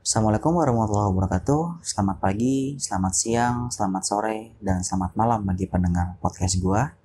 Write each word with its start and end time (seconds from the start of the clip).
Assalamualaikum 0.00 0.56
warahmatullahi 0.56 1.12
wabarakatuh. 1.12 1.84
Selamat 1.84 2.24
pagi, 2.24 2.80
selamat 2.80 3.12
siang, 3.12 3.68
selamat 3.68 4.00
sore, 4.00 4.56
dan 4.56 4.80
selamat 4.80 5.12
malam 5.12 5.44
bagi 5.44 5.68
pendengar 5.68 6.16
podcast 6.24 6.56
gua. 6.56 6.96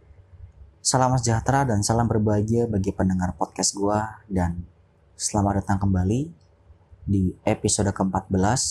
Salam 0.79 1.11
sejahtera 1.19 1.67
dan 1.67 1.83
salam 1.83 2.08
berbahagia 2.08 2.71
bagi 2.71 2.95
pendengar 2.95 3.35
podcast 3.35 3.75
gua 3.75 4.23
dan 4.31 4.63
selamat 5.19 5.59
datang 5.59 5.83
kembali 5.83 6.31
di 7.03 7.35
episode 7.43 7.92
ke-14 7.92 8.64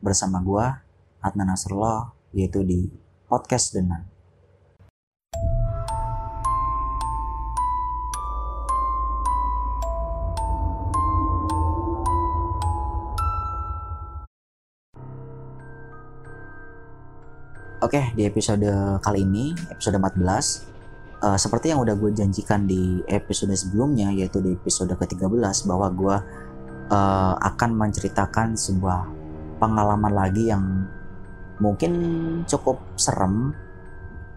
bersama 0.00 0.40
gua 0.40 0.80
Adnan 1.20 1.52
Nasrullah 1.52 2.16
yaitu 2.32 2.64
di 2.64 2.88
podcast 3.28 3.76
Denan. 3.76 4.15
Oke, 17.86 18.02
di 18.18 18.26
episode 18.26 18.66
kali 18.98 19.22
ini, 19.22 19.54
episode 19.70 19.94
14, 20.02 20.18
uh, 21.22 21.38
seperti 21.38 21.70
yang 21.70 21.78
udah 21.86 21.94
gue 21.94 22.10
janjikan 22.18 22.66
di 22.66 22.98
episode 23.06 23.54
sebelumnya, 23.54 24.10
yaitu 24.10 24.42
di 24.42 24.58
episode 24.58 24.90
ke-13, 24.90 25.30
bahwa 25.70 25.86
gue 25.94 26.16
uh, 26.90 27.34
akan 27.38 27.78
menceritakan 27.78 28.58
sebuah 28.58 29.06
pengalaman 29.62 30.10
lagi 30.10 30.50
yang 30.50 30.82
mungkin 31.62 31.94
cukup 32.50 32.82
serem, 32.98 33.54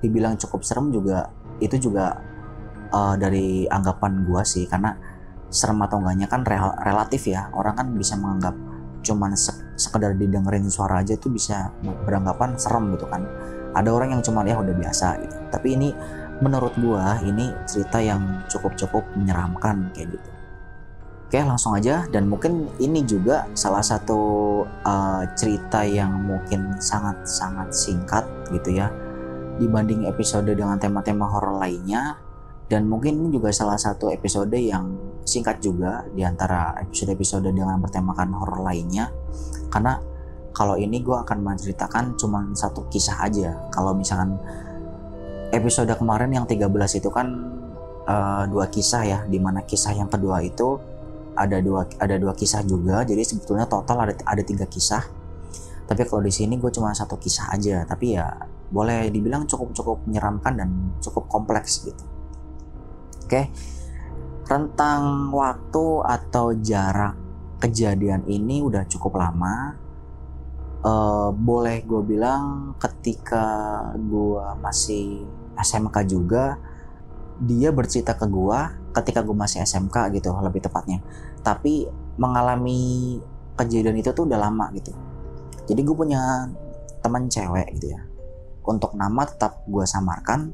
dibilang 0.05 0.37
cukup 0.37 0.61
serem 0.61 0.93
juga, 0.93 1.33
itu 1.57 1.89
juga 1.89 2.21
uh, 2.93 3.17
dari 3.17 3.65
anggapan 3.65 4.29
gue 4.29 4.45
sih, 4.45 4.69
karena 4.69 4.93
serem 5.49 5.81
atau 5.81 5.97
enggaknya 5.97 6.29
kan 6.29 6.45
rel 6.45 6.77
relatif 6.85 7.25
ya, 7.25 7.49
orang 7.57 7.73
kan 7.73 7.97
bisa 7.97 8.13
menganggap 8.13 8.53
cuman 9.01 9.33
sekedar 9.79 10.15
didengerin 10.15 10.67
suara 10.67 10.99
aja 11.01 11.15
itu 11.15 11.31
bisa 11.31 11.71
beranggapan 12.03 12.55
serem 12.59 12.95
gitu 12.95 13.07
kan. 13.07 13.23
Ada 13.73 13.89
orang 13.93 14.17
yang 14.17 14.21
cuma 14.25 14.43
ya 14.43 14.57
udah 14.57 14.75
biasa 14.75 15.07
gitu. 15.23 15.35
Tapi 15.53 15.67
ini 15.77 15.89
menurut 16.39 16.73
gua 16.79 17.19
ini 17.23 17.51
cerita 17.67 17.99
yang 17.99 18.43
cukup-cukup 18.47 19.03
menyeramkan 19.15 19.91
kayak 19.95 20.15
gitu. 20.19 20.29
Oke 21.29 21.37
langsung 21.45 21.77
aja. 21.77 22.09
Dan 22.09 22.25
mungkin 22.25 22.65
ini 22.81 23.05
juga 23.05 23.45
salah 23.53 23.85
satu 23.85 24.19
uh, 24.65 25.23
cerita 25.37 25.85
yang 25.85 26.25
mungkin 26.25 26.81
sangat-sangat 26.81 27.69
singkat 27.69 28.25
gitu 28.49 28.81
ya 28.81 28.89
dibanding 29.59 30.07
episode 30.07 30.49
dengan 30.49 30.79
tema-tema 30.79 31.29
horor 31.29 31.59
lainnya. 31.61 32.17
Dan 32.69 32.85
mungkin 32.89 33.17
ini 33.21 33.37
juga 33.37 33.53
salah 33.53 33.77
satu 33.77 34.09
episode 34.09 34.53
yang 34.57 35.08
singkat 35.29 35.61
juga 35.61 36.01
di 36.09 36.25
antara 36.25 36.73
episode-episode 36.81 37.53
dengan 37.53 37.77
bertemakan 37.77 38.33
horor 38.33 38.65
lainnya. 38.65 39.13
Karena 39.69 40.01
kalau 40.49 40.75
ini 40.75 41.05
gue 41.05 41.13
akan 41.13 41.45
menceritakan 41.45 42.17
cuma 42.17 42.49
satu 42.57 42.89
kisah 42.89 43.21
aja. 43.21 43.69
Kalau 43.69 43.93
misalkan 43.93 44.41
episode 45.53 45.93
kemarin 45.93 46.33
yang 46.33 46.49
13 46.49 46.65
itu 46.99 47.09
kan 47.13 47.27
uh, 48.09 48.43
dua 48.49 48.65
kisah 48.67 49.05
ya 49.05 49.19
di 49.29 49.37
mana 49.37 49.63
kisah 49.65 49.93
yang 49.93 50.09
kedua 50.09 50.41
itu 50.41 50.81
ada 51.37 51.61
dua 51.61 51.85
ada 52.01 52.17
dua 52.17 52.33
kisah 52.33 52.65
juga. 52.65 53.05
Jadi 53.05 53.21
sebetulnya 53.23 53.69
total 53.69 54.09
ada 54.09 54.13
ada 54.25 54.43
tiga 54.43 54.65
kisah. 54.65 55.05
Tapi 55.87 56.01
kalau 56.05 56.21
di 56.21 56.33
sini 56.33 56.57
gue 56.57 56.69
cuma 56.73 56.91
satu 56.91 57.15
kisah 57.15 57.53
aja. 57.53 57.85
Tapi 57.87 58.17
ya 58.17 58.27
boleh 58.69 59.09
dibilang 59.09 59.47
cukup 59.49 59.73
cukup 59.73 59.97
menyeramkan 60.05 60.53
dan 60.59 60.69
cukup 60.99 61.29
kompleks 61.31 61.85
gitu. 61.87 62.03
Oke. 63.25 63.47
Rentang 64.49 65.29
waktu 65.29 66.01
atau 66.09 66.57
jarak 66.57 67.13
kejadian 67.61 68.25
ini 68.25 68.65
udah 68.65 68.81
cukup 68.89 69.21
lama. 69.21 69.77
Uh, 70.81 71.29
boleh 71.35 71.85
gue 71.85 72.01
bilang 72.01 72.73
ketika 72.81 73.45
gue 73.93 74.41
masih 74.57 75.21
SMK 75.53 76.07
juga 76.07 76.55
dia 77.39 77.69
bercerita 77.75 78.15
ke 78.15 78.25
gue 78.31 78.59
ketika 78.95 79.21
gue 79.21 79.37
masih 79.37 79.61
SMK 79.61 80.17
gitu 80.17 80.33
lebih 80.41 80.65
tepatnya. 80.65 80.97
Tapi 81.45 81.85
mengalami 82.17 83.21
kejadian 83.53 84.01
itu 84.01 84.09
tuh 84.17 84.25
udah 84.25 84.49
lama 84.49 84.73
gitu. 84.73 84.97
Jadi 85.69 85.85
gue 85.85 85.93
punya 85.93 86.49
teman 87.05 87.29
cewek 87.29 87.69
gitu 87.77 87.93
ya. 87.93 88.01
Untuk 88.65 88.97
nama 88.97 89.29
tetap 89.29 89.61
gue 89.69 89.85
samarkan 89.85 90.49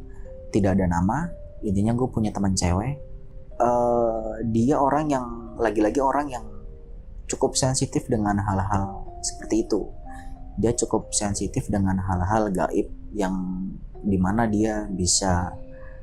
tidak 0.51 0.75
ada 0.75 0.83
nama. 0.83 1.31
Intinya 1.63 1.95
gue 1.95 2.11
punya 2.11 2.35
teman 2.35 2.51
cewek 2.59 3.14
uh, 3.59 4.39
dia 4.51 4.75
orang 4.79 5.05
yang 5.11 5.25
lagi-lagi 5.55 5.99
orang 6.01 6.27
yang 6.31 6.45
cukup 7.25 7.57
sensitif 7.57 8.05
dengan 8.05 8.37
hal-hal 8.37 9.07
seperti 9.23 9.65
itu 9.65 9.89
dia 10.55 10.71
cukup 10.71 11.11
sensitif 11.11 11.67
dengan 11.67 11.99
hal-hal 11.99 12.47
gaib 12.51 12.87
yang 13.11 13.35
di 14.05 14.15
mana 14.15 14.47
dia 14.47 14.87
bisa 14.87 15.51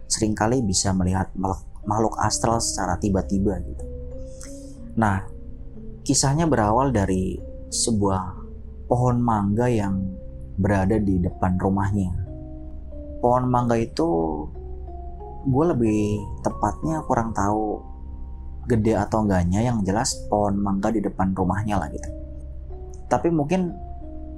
sering 0.08 0.36
kali 0.36 0.60
bisa 0.60 0.92
melihat 0.92 1.32
makhluk 1.88 2.20
astral 2.20 2.60
secara 2.60 3.00
tiba-tiba 3.00 3.56
gitu. 3.64 3.84
Nah, 5.00 5.24
kisahnya 6.04 6.44
berawal 6.44 6.92
dari 6.92 7.40
sebuah 7.72 8.36
pohon 8.92 9.24
mangga 9.24 9.72
yang 9.72 9.96
berada 10.60 11.00
di 11.00 11.16
depan 11.16 11.56
rumahnya. 11.56 12.12
Pohon 13.24 13.48
mangga 13.48 13.80
itu 13.80 14.08
gue 15.42 15.64
lebih 15.74 16.02
tepatnya 16.46 17.02
kurang 17.06 17.34
tahu 17.34 17.82
gede 18.70 18.94
atau 18.94 19.26
enggaknya 19.26 19.66
yang 19.66 19.82
jelas 19.82 20.14
pohon 20.30 20.54
mangga 20.58 20.94
di 20.94 21.02
depan 21.02 21.34
rumahnya 21.34 21.78
lah 21.82 21.90
gitu. 21.90 22.08
Tapi 23.10 23.28
mungkin 23.34 23.74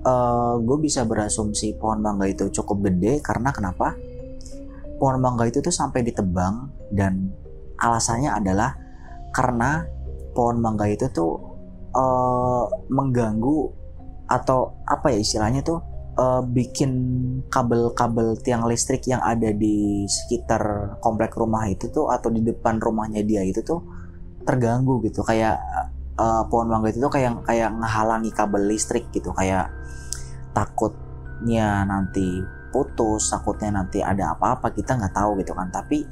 uh, 0.05 0.57
gue 0.61 0.79
bisa 0.81 1.05
berasumsi 1.05 1.77
pohon 1.77 2.01
mangga 2.01 2.25
itu 2.29 2.49
cukup 2.49 2.89
gede 2.89 3.21
karena 3.21 3.53
kenapa? 3.53 3.93
Pohon 4.97 5.21
mangga 5.21 5.45
itu 5.45 5.61
tuh 5.61 5.75
sampai 5.75 6.01
ditebang 6.07 6.73
dan 6.89 7.29
alasannya 7.77 8.33
adalah 8.33 8.73
karena 9.35 9.85
pohon 10.33 10.63
mangga 10.63 10.89
itu 10.89 11.11
tuh 11.13 11.37
uh, 11.93 12.65
mengganggu 12.89 13.69
atau 14.25 14.73
apa 14.89 15.13
ya 15.13 15.21
istilahnya 15.21 15.61
tuh 15.61 15.85
uh, 16.19 16.43
bikin 16.43 16.93
kabel-kabel 17.51 18.39
tiang 18.41 18.67
listrik 18.67 19.07
yang 19.07 19.23
ada 19.23 19.51
di 19.51 20.07
sekitar 20.07 20.97
komplek 21.03 21.35
rumah 21.35 21.67
itu 21.67 21.91
tuh 21.91 22.11
atau 22.11 22.31
di 22.31 22.43
depan 22.43 22.79
rumahnya 22.79 23.23
dia 23.27 23.43
itu 23.43 23.61
tuh 23.63 23.83
terganggu 24.47 25.03
gitu. 25.05 25.23
Kayak 25.27 25.59
uh, 26.19 26.47
pohon 26.47 26.71
mangga 26.71 26.95
itu 26.95 27.03
tuh 27.03 27.13
kayak 27.13 27.43
kayak 27.47 27.75
ngehalangi 27.75 28.31
kabel 28.31 28.63
listrik 28.67 29.11
gitu. 29.11 29.35
Kayak 29.35 29.71
takutnya 30.55 31.83
nanti 31.87 32.43
putus 32.75 33.31
takutnya 33.31 33.71
nanti 33.71 34.03
ada 34.03 34.35
apa-apa 34.35 34.75
kita 34.75 34.99
nggak 34.99 35.15
tahu 35.15 35.39
gitu 35.43 35.55
kan. 35.55 35.71
Tapi 35.71 36.03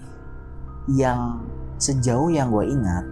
yang 0.90 1.46
sejauh 1.78 2.30
yang 2.30 2.50
gue 2.50 2.66
ingat 2.66 3.04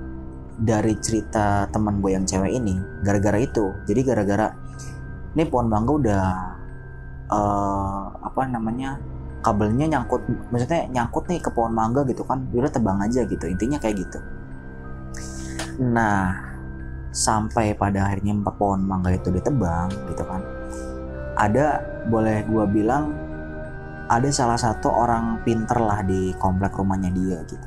dari 0.61 0.93
cerita 1.01 1.67
teman 1.73 2.03
gue 2.05 2.15
yang 2.15 2.27
cewek 2.27 2.53
ini 2.53 2.77
gara-gara 3.03 3.39
itu. 3.41 3.75
Jadi 3.87 4.01
gara-gara 4.03 4.53
ini 5.35 5.47
pohon 5.47 5.71
mangga 5.71 5.93
udah 5.95 6.25
uh, 7.31 8.11
apa 8.21 8.43
namanya 8.51 8.99
kabelnya 9.41 9.89
nyangkut 9.89 10.21
maksudnya 10.53 10.85
nyangkut 10.93 11.25
nih 11.31 11.41
ke 11.41 11.49
pohon 11.49 11.73
mangga 11.73 12.05
gitu 12.05 12.21
kan 12.29 12.45
udah 12.53 12.69
tebang 12.69 13.01
aja 13.01 13.25
gitu 13.25 13.45
intinya 13.49 13.81
kayak 13.81 14.05
gitu. 14.05 14.19
Nah 15.81 16.37
sampai 17.11 17.75
pada 17.75 18.07
akhirnya 18.07 18.37
pohon 18.55 18.85
mangga 18.85 19.17
itu 19.17 19.33
ditebang 19.33 19.91
gitu 20.13 20.23
kan 20.29 20.45
ada 21.41 21.83
boleh 22.07 22.45
gua 22.47 22.69
bilang 22.69 23.17
ada 24.11 24.29
salah 24.29 24.59
satu 24.59 24.91
orang 24.91 25.41
pinter 25.47 25.79
lah 25.79 26.03
di 26.05 26.35
komplek 26.37 26.77
rumahnya 26.77 27.11
dia 27.15 27.39
gitu. 27.47 27.67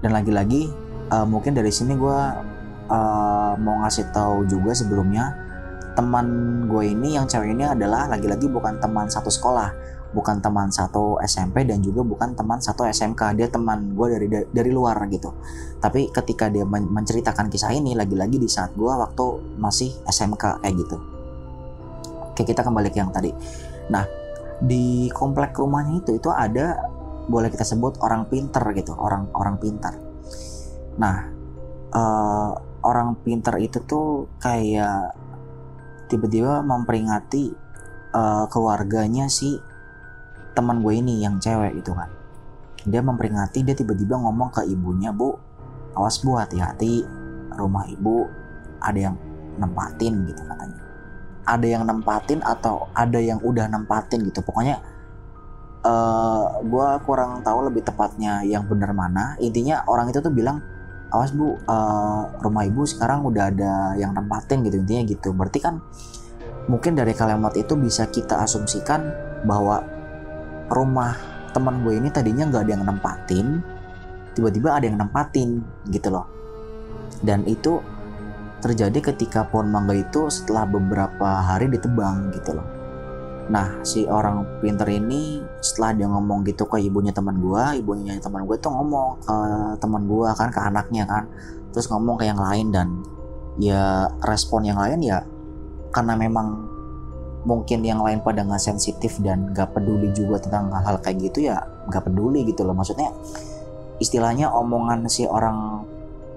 Dan 0.00 0.16
lagi-lagi 0.16 0.72
uh, 1.12 1.28
mungkin 1.28 1.52
dari 1.52 1.68
sini 1.68 1.92
gua 1.92 2.40
uh, 2.88 3.52
mau 3.60 3.84
ngasih 3.84 4.08
tahu 4.16 4.48
juga 4.48 4.72
sebelumnya 4.72 5.49
teman 6.00 6.26
gue 6.64 6.96
ini 6.96 7.20
yang 7.20 7.28
cewek 7.28 7.52
ini 7.52 7.68
adalah 7.68 8.08
lagi-lagi 8.08 8.48
bukan 8.48 8.80
teman 8.80 9.04
satu 9.12 9.28
sekolah 9.28 9.68
bukan 10.10 10.42
teman 10.42 10.72
satu 10.72 11.20
SMP 11.22 11.62
dan 11.68 11.84
juga 11.84 12.02
bukan 12.02 12.34
teman 12.34 12.58
satu 12.58 12.82
SMK 12.88 13.36
dia 13.38 13.46
teman 13.46 13.94
gue 13.94 14.06
dari 14.10 14.26
dari 14.50 14.70
luar 14.74 14.98
gitu. 15.06 15.30
Tapi 15.78 16.10
ketika 16.10 16.50
dia 16.50 16.66
menceritakan 16.66 17.46
kisah 17.46 17.70
ini 17.70 17.94
lagi-lagi 17.94 18.40
di 18.40 18.48
saat 18.50 18.74
gue 18.74 18.90
waktu 18.90 19.26
masih 19.60 19.94
SMK 20.08 20.64
kayak 20.64 20.74
gitu. 20.74 20.96
Oke 22.34 22.42
kita 22.42 22.66
kembali 22.66 22.90
ke 22.90 22.98
yang 22.98 23.14
tadi. 23.14 23.30
Nah 23.92 24.02
di 24.58 25.06
komplek 25.14 25.54
rumahnya 25.54 26.02
itu 26.02 26.18
itu 26.18 26.28
ada 26.32 26.90
boleh 27.30 27.46
kita 27.46 27.62
sebut 27.62 28.02
orang 28.02 28.26
pinter 28.26 28.64
gitu 28.74 28.96
orang 28.98 29.30
orang 29.30 29.62
pintar. 29.62 29.94
Nah 30.98 31.16
uh, 31.94 32.50
orang 32.82 33.14
pinter 33.22 33.62
itu 33.62 33.78
tuh 33.86 34.26
kayak 34.42 35.14
tiba-tiba 36.10 36.66
memperingati 36.66 37.54
uh, 38.10 38.44
keluarganya 38.50 39.30
si 39.30 39.54
teman 40.52 40.82
gue 40.82 40.98
ini 40.98 41.22
yang 41.22 41.38
cewek 41.38 41.78
gitu 41.78 41.94
kan. 41.94 42.10
Dia 42.82 43.00
memperingati 43.00 43.62
dia 43.62 43.78
tiba-tiba 43.78 44.18
ngomong 44.18 44.50
ke 44.50 44.66
ibunya 44.66 45.14
bu 45.14 45.38
awas 45.94 46.18
bu 46.22 46.34
hati-hati 46.38 47.06
rumah 47.54 47.86
ibu 47.86 48.26
ada 48.82 48.98
yang 48.98 49.16
nempatin 49.56 50.26
gitu 50.26 50.42
katanya. 50.42 50.82
Ada 51.46 51.66
yang 51.66 51.82
nempatin 51.86 52.42
atau 52.42 52.90
ada 52.92 53.18
yang 53.22 53.38
udah 53.42 53.70
nempatin 53.70 54.26
gitu. 54.26 54.42
Pokoknya 54.42 54.82
uh, 55.84 55.90
eh, 55.90 56.44
gue 56.66 56.88
kurang 57.06 57.40
tahu 57.46 57.70
lebih 57.70 57.86
tepatnya 57.86 58.42
yang 58.42 58.66
benar 58.66 58.90
mana. 58.92 59.38
Intinya 59.38 59.86
orang 59.86 60.10
itu 60.10 60.18
tuh 60.18 60.32
bilang 60.32 60.62
awas 61.10 61.34
bu 61.34 61.58
uh, 61.66 62.22
rumah 62.40 62.64
ibu 62.66 62.86
sekarang 62.86 63.26
udah 63.26 63.50
ada 63.50 63.72
yang 63.98 64.14
nempatin 64.14 64.62
gitu 64.66 64.80
intinya 64.80 65.02
gitu 65.06 65.28
berarti 65.34 65.58
kan 65.62 65.82
mungkin 66.70 66.94
dari 66.94 67.12
kalimat 67.12 67.54
itu 67.58 67.74
bisa 67.74 68.06
kita 68.08 68.40
asumsikan 68.42 69.10
bahwa 69.44 69.82
rumah 70.70 71.18
teman 71.50 71.82
gue 71.82 71.98
ini 71.98 72.08
tadinya 72.14 72.46
nggak 72.46 72.62
ada 72.62 72.72
yang 72.78 72.84
nempatin 72.86 73.46
tiba-tiba 74.38 74.78
ada 74.78 74.86
yang 74.86 74.98
nempatin 74.98 75.66
gitu 75.90 76.14
loh 76.14 76.30
dan 77.20 77.42
itu 77.44 77.82
terjadi 78.60 79.12
ketika 79.12 79.48
pohon 79.48 79.72
mangga 79.72 79.96
itu 79.96 80.28
setelah 80.28 80.68
beberapa 80.68 81.40
hari 81.40 81.72
ditebang 81.72 82.30
gitu 82.36 82.60
loh. 82.60 82.79
Nah 83.50 83.82
si 83.82 84.06
orang 84.06 84.62
pinter 84.62 84.86
ini 84.86 85.42
setelah 85.58 85.90
dia 85.98 86.06
ngomong 86.06 86.46
gitu 86.46 86.70
ke 86.70 86.78
ibunya 86.78 87.10
teman 87.10 87.42
gue, 87.42 87.82
ibunya 87.82 88.14
teman 88.22 88.46
gue 88.46 88.56
tuh 88.62 88.70
ngomong 88.70 89.18
ke 89.26 89.36
teman 89.82 90.06
gue 90.06 90.28
kan 90.38 90.48
ke 90.54 90.60
anaknya 90.62 91.04
kan, 91.04 91.26
terus 91.74 91.90
ngomong 91.90 92.14
ke 92.14 92.30
yang 92.30 92.38
lain 92.38 92.70
dan 92.70 92.88
ya 93.58 94.06
respon 94.22 94.64
yang 94.64 94.78
lain 94.78 95.02
ya 95.02 95.26
karena 95.90 96.14
memang 96.14 96.70
mungkin 97.42 97.82
yang 97.82 97.98
lain 98.04 98.22
pada 98.22 98.46
nggak 98.46 98.62
sensitif 98.62 99.18
dan 99.18 99.50
nggak 99.50 99.74
peduli 99.74 100.14
juga 100.14 100.38
tentang 100.38 100.70
hal-hal 100.70 101.02
kayak 101.02 101.18
gitu 101.32 101.50
ya 101.50 101.58
nggak 101.90 102.06
peduli 102.06 102.46
gitu 102.46 102.62
loh. 102.62 102.76
Maksudnya 102.78 103.10
istilahnya 103.98 104.48
omongan 104.54 105.10
si 105.10 105.26
orang 105.26 105.82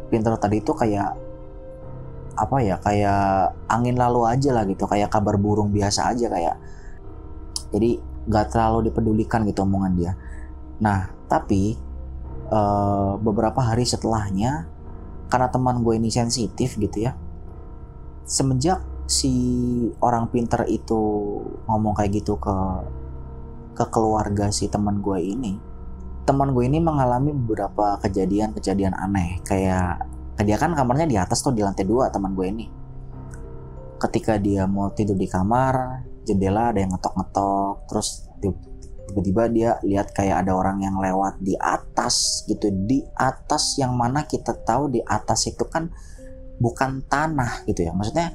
pinter 0.10 0.34
tadi 0.42 0.60
itu 0.66 0.74
kayak 0.74 1.14
apa 2.34 2.58
ya 2.66 2.82
kayak 2.82 3.54
angin 3.70 3.94
lalu 3.94 4.26
aja 4.26 4.50
lah 4.58 4.66
gitu 4.66 4.90
kayak 4.90 5.14
kabar 5.14 5.38
burung 5.38 5.70
biasa 5.70 6.10
aja 6.18 6.34
kayak 6.34 6.58
jadi 7.74 7.98
nggak 8.30 8.46
terlalu 8.54 8.94
dipedulikan 8.94 9.44
gitu 9.50 9.66
omongan 9.66 9.94
dia. 9.98 10.12
Nah 10.80 11.10
tapi 11.28 11.76
uh, 12.54 13.18
beberapa 13.18 13.60
hari 13.60 13.84
setelahnya 13.84 14.70
karena 15.28 15.50
teman 15.50 15.82
gue 15.82 15.98
ini 15.98 16.14
sensitif 16.14 16.78
gitu 16.78 17.10
ya 17.10 17.18
semenjak 18.24 18.86
si 19.10 19.34
orang 20.00 20.30
pinter 20.30 20.64
itu 20.70 21.02
ngomong 21.66 21.98
kayak 21.98 22.24
gitu 22.24 22.38
ke 22.38 22.56
ke 23.74 23.86
keluarga 23.90 24.54
si 24.54 24.70
teman 24.70 25.02
gue 25.02 25.18
ini 25.20 25.74
teman 26.24 26.56
gue 26.56 26.64
ini 26.64 26.80
mengalami 26.80 27.36
beberapa 27.36 28.00
kejadian-kejadian 28.00 28.96
aneh. 28.96 29.44
Kayak 29.44 30.08
dia 30.44 30.58
kan 30.58 30.74
kamarnya 30.74 31.08
di 31.08 31.18
atas 31.20 31.44
tuh 31.44 31.54
di 31.54 31.62
lantai 31.62 31.86
dua 31.86 32.10
teman 32.10 32.34
gue 32.34 32.48
ini 32.50 32.66
ketika 34.10 34.36
dia 34.36 34.68
mau 34.68 34.92
tidur 34.92 35.16
di 35.16 35.28
kamar 35.28 36.04
jendela 36.28 36.76
ada 36.76 36.80
yang 36.84 36.92
ngetok-ngetok 36.92 37.88
terus 37.88 38.28
tiba-tiba 39.14 39.44
dia 39.52 39.70
lihat 39.86 40.10
kayak 40.16 40.42
ada 40.42 40.58
orang 40.58 40.82
yang 40.82 40.98
lewat 40.98 41.38
di 41.44 41.54
atas 41.60 42.48
gitu 42.50 42.72
di 42.72 43.06
atas 43.14 43.78
yang 43.78 43.94
mana 43.94 44.26
kita 44.26 44.58
tahu 44.66 44.90
di 44.90 45.06
atas 45.06 45.46
itu 45.52 45.70
kan 45.70 45.92
bukan 46.58 47.06
tanah 47.06 47.62
gitu 47.70 47.86
ya. 47.86 47.94
Maksudnya 47.94 48.34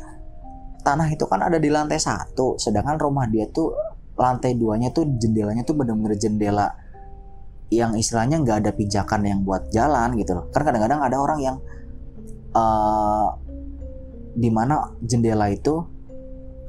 tanah 0.86 1.08
itu 1.10 1.24
kan 1.26 1.42
ada 1.42 1.58
di 1.58 1.66
lantai 1.66 1.98
satu 1.98 2.54
sedangkan 2.60 2.94
rumah 2.94 3.26
dia 3.26 3.50
tuh 3.50 3.74
lantai 4.14 4.54
duanya 4.54 4.94
tuh 4.94 5.08
jendelanya 5.18 5.66
tuh 5.66 5.74
bener-bener 5.74 6.14
jendela 6.14 6.70
yang 7.68 7.98
istilahnya 7.98 8.40
nggak 8.40 8.64
ada 8.64 8.70
pijakan 8.72 9.26
yang 9.26 9.40
buat 9.42 9.68
jalan 9.74 10.14
gitu 10.14 10.36
loh. 10.38 10.46
Kan 10.54 10.62
kadang-kadang 10.62 11.00
ada 11.02 11.16
orang 11.18 11.40
yang 11.42 11.56
uh, 12.54 13.34
di 14.38 14.48
mana 14.54 14.94
jendela 15.02 15.50
itu 15.50 15.82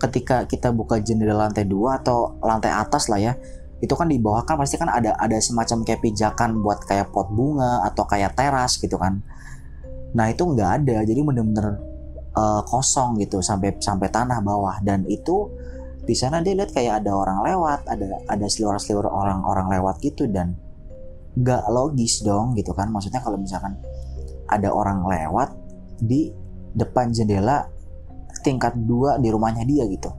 ketika 0.02 0.50
kita 0.50 0.74
buka 0.74 0.98
jendela 0.98 1.46
lantai 1.46 1.70
dua 1.70 2.02
atau 2.02 2.40
lantai 2.42 2.74
atas 2.74 3.12
lah 3.12 3.22
ya 3.22 3.34
itu 3.80 3.94
kan 3.96 4.12
di 4.12 4.20
bawah 4.20 4.44
kan 4.44 4.60
pasti 4.60 4.76
kan 4.76 4.92
ada 4.92 5.16
ada 5.16 5.40
semacam 5.40 5.88
kayak 5.88 6.04
pijakan 6.04 6.60
buat 6.60 6.84
kayak 6.84 7.16
pot 7.16 7.32
bunga 7.32 7.88
atau 7.88 8.04
kayak 8.04 8.36
teras 8.36 8.76
gitu 8.76 9.00
kan. 9.00 9.24
Nah 10.16 10.28
itu 10.28 10.44
nggak 10.44 10.84
ada 10.84 11.08
jadi 11.08 11.20
bener-bener 11.24 11.80
uh, 12.36 12.62
kosong 12.68 13.16
gitu 13.24 13.40
sampai 13.40 13.80
sampai 13.80 14.12
tanah 14.12 14.44
bawah. 14.44 14.84
Dan 14.84 15.08
itu 15.08 15.48
di 16.04 16.12
sana 16.12 16.44
dia 16.44 16.60
lihat 16.60 16.76
kayak 16.76 17.04
ada 17.04 17.16
orang 17.16 17.40
lewat 17.40 17.88
ada 17.88 18.20
ada 18.28 18.46
seluruh-seluruh 18.52 19.08
orang-orang 19.08 19.80
lewat 19.80 20.04
gitu. 20.04 20.28
Dan 20.28 20.60
nggak 21.40 21.72
logis 21.72 22.20
dong 22.20 22.60
gitu 22.60 22.76
kan. 22.76 22.92
Maksudnya 22.92 23.24
kalau 23.24 23.40
misalkan 23.40 23.80
ada 24.52 24.76
orang 24.76 25.08
lewat 25.08 25.56
di 26.04 26.36
depan 26.74 27.14
jendela 27.14 27.70
tingkat 28.46 28.78
dua 28.78 29.18
di 29.18 29.30
rumahnya 29.34 29.66
dia 29.66 29.86
gitu. 29.90 30.10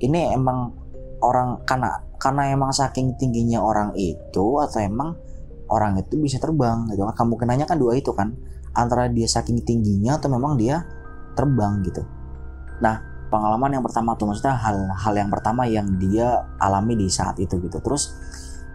Ini 0.00 0.36
emang 0.36 0.72
orang 1.24 1.64
karena 1.64 2.04
karena 2.20 2.52
emang 2.52 2.70
saking 2.70 3.16
tingginya 3.16 3.64
orang 3.64 3.92
itu 3.96 4.60
atau 4.60 4.78
emang 4.80 5.16
orang 5.72 5.96
itu 6.00 6.20
bisa 6.20 6.36
terbang 6.36 6.88
gitu 6.92 7.04
kan. 7.08 7.14
Kemungkinannya 7.16 7.66
kan 7.66 7.78
dua 7.80 7.96
itu 7.96 8.12
kan. 8.12 8.36
Antara 8.74 9.06
dia 9.06 9.30
saking 9.30 9.62
tingginya 9.62 10.18
atau 10.18 10.26
memang 10.28 10.58
dia 10.58 10.82
terbang 11.38 11.78
gitu. 11.86 12.02
Nah 12.82 12.98
pengalaman 13.30 13.78
yang 13.78 13.84
pertama 13.86 14.14
tuh 14.18 14.30
maksudnya 14.30 14.54
hal-hal 14.58 15.14
yang 15.14 15.30
pertama 15.30 15.62
yang 15.66 15.86
dia 15.98 16.42
alami 16.58 16.98
di 16.98 17.06
saat 17.06 17.38
itu 17.38 17.58
gitu. 17.62 17.78
Terus 17.78 18.14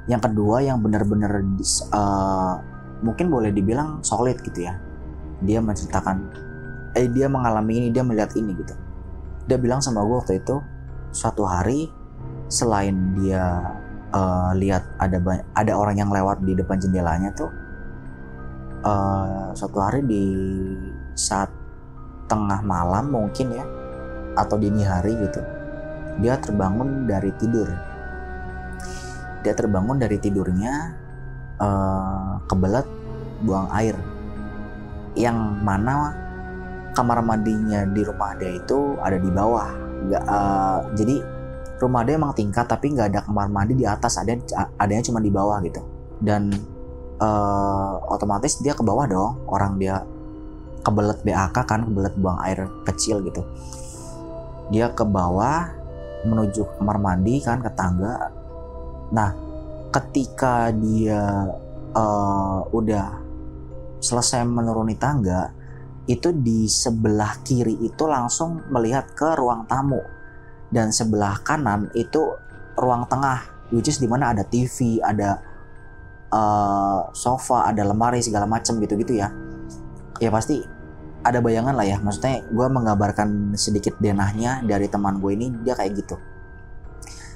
yang 0.08 0.24
kedua 0.24 0.64
yang 0.64 0.80
benar-benar 0.82 1.44
uh, 1.92 2.56
mungkin 3.04 3.28
boleh 3.28 3.52
dibilang 3.52 4.00
solid 4.02 4.40
gitu 4.42 4.66
ya. 4.66 4.80
Dia 5.44 5.60
menceritakan 5.64 6.49
eh 6.96 7.08
dia 7.10 7.28
mengalami 7.30 7.86
ini 7.86 7.88
dia 7.94 8.06
melihat 8.06 8.34
ini 8.38 8.56
gitu. 8.58 8.74
Dia 9.50 9.58
bilang 9.58 9.82
sama 9.82 10.06
gue 10.06 10.18
waktu 10.18 10.42
itu 10.42 10.62
suatu 11.10 11.46
hari 11.46 11.90
selain 12.50 13.18
dia 13.18 13.76
uh, 14.14 14.52
lihat 14.58 14.86
ada 15.02 15.18
ada 15.54 15.74
orang 15.74 15.98
yang 15.98 16.10
lewat 16.10 16.42
di 16.46 16.54
depan 16.54 16.78
jendelanya 16.82 17.34
tuh 17.34 17.50
uh, 18.86 19.54
suatu 19.54 19.78
hari 19.82 20.06
di 20.06 20.26
saat 21.18 21.50
tengah 22.30 22.62
malam 22.62 23.10
mungkin 23.10 23.54
ya 23.54 23.66
atau 24.38 24.58
dini 24.62 24.86
hari 24.86 25.18
gitu 25.18 25.42
dia 26.20 26.36
terbangun 26.36 27.08
dari 27.08 27.32
tidur. 27.40 27.68
Dia 29.40 29.56
terbangun 29.56 29.96
dari 30.04 30.20
tidurnya 30.20 30.92
uh, 31.64 32.44
kebelet 32.44 32.88
buang 33.48 33.72
air. 33.72 33.96
Yang 35.16 35.38
mana 35.64 36.12
kamar 37.00 37.24
mandinya 37.24 37.88
di 37.88 38.04
rumah 38.04 38.36
dia 38.36 38.60
itu 38.60 39.00
ada 39.00 39.16
di 39.16 39.32
bawah. 39.32 39.72
Nggak 40.04 40.24
uh, 40.28 40.80
jadi 41.00 41.16
rumah 41.80 42.04
dia 42.04 42.20
emang 42.20 42.36
tingkat 42.36 42.68
tapi 42.68 42.92
nggak 42.92 43.08
ada 43.16 43.20
kamar 43.24 43.48
mandi 43.48 43.80
di 43.80 43.88
atas. 43.88 44.20
Ada 44.20 44.36
adanya 44.76 45.04
cuma 45.08 45.24
di 45.24 45.32
bawah 45.32 45.64
gitu. 45.64 45.80
Dan 46.20 46.52
uh, 47.24 48.04
otomatis 48.12 48.60
dia 48.60 48.76
ke 48.76 48.84
bawah 48.84 49.08
dong. 49.08 49.48
Orang 49.48 49.80
dia 49.80 50.04
kebelet 50.84 51.24
BAK 51.24 51.58
kan 51.64 51.88
kebelet 51.88 52.16
buang 52.20 52.40
air 52.44 52.68
kecil 52.84 53.24
gitu. 53.24 53.48
Dia 54.68 54.92
ke 54.92 55.08
bawah 55.08 55.72
menuju 56.28 56.84
kamar 56.84 57.00
mandi 57.00 57.40
kan 57.40 57.64
ke 57.64 57.72
tangga. 57.80 58.28
Nah 59.16 59.32
ketika 59.96 60.68
dia 60.76 61.48
uh, 61.96 62.60
udah 62.76 63.08
selesai 64.04 64.44
menuruni 64.44 65.00
tangga 65.00 65.59
itu 66.10 66.34
di 66.34 66.66
sebelah 66.66 67.38
kiri 67.46 67.78
itu 67.86 68.10
langsung 68.10 68.66
melihat 68.74 69.14
ke 69.14 69.38
ruang 69.38 69.70
tamu. 69.70 70.02
Dan 70.74 70.90
sebelah 70.90 71.38
kanan 71.46 71.94
itu 71.94 72.34
ruang 72.78 73.06
tengah 73.06 73.46
which 73.70 73.90
is 73.90 74.02
di 74.02 74.10
mana 74.10 74.34
ada 74.34 74.42
TV 74.42 74.98
ada 75.02 75.38
uh, 76.34 77.14
sofa 77.14 77.70
ada 77.70 77.86
lemari 77.86 78.26
segala 78.26 78.50
macam 78.50 78.82
gitu 78.82 78.98
gitu 78.98 79.22
ya. 79.22 79.30
Ya 80.18 80.34
pasti 80.34 80.66
ada 81.22 81.38
bayangan 81.46 81.78
lah 81.78 81.86
ya. 81.86 82.02
Maksudnya 82.02 82.42
gue 82.50 82.68
menggambarkan 82.74 83.54
sedikit 83.54 83.94
denahnya 84.02 84.66
dari 84.66 84.90
teman 84.90 85.22
gue 85.22 85.32
ini 85.38 85.54
dia 85.62 85.78
kayak 85.78 85.94
gitu. 85.94 86.18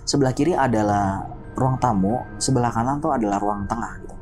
Sebelah 0.04 0.34
kiri 0.34 0.58
adalah 0.58 1.30
ruang 1.54 1.78
tamu 1.78 2.26
sebelah 2.42 2.74
kanan 2.74 2.98
tuh 2.98 3.14
adalah 3.14 3.38
ruang 3.38 3.70
tengah 3.70 4.02
gitu. 4.02 4.16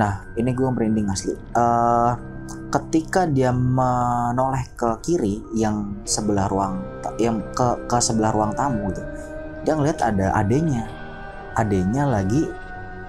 Nah, 0.00 0.24
ini 0.38 0.50
gue 0.54 0.68
merinding 0.70 1.12
asli. 1.12 1.34
Uh, 1.52 2.14
ketika 2.70 3.26
dia 3.26 3.50
menoleh 3.50 4.62
ke 4.78 4.88
kiri 5.02 5.42
yang 5.58 6.00
sebelah 6.06 6.46
ruang 6.46 6.78
yang 7.18 7.42
ke 7.52 7.68
ke 7.90 7.98
sebelah 7.98 8.30
ruang 8.30 8.54
tamu 8.54 8.88
gitu. 8.90 9.02
Dia 9.66 9.76
ngeliat 9.76 9.98
ada 10.00 10.32
adenya. 10.38 10.88
Adenya 11.58 12.06
lagi 12.06 12.46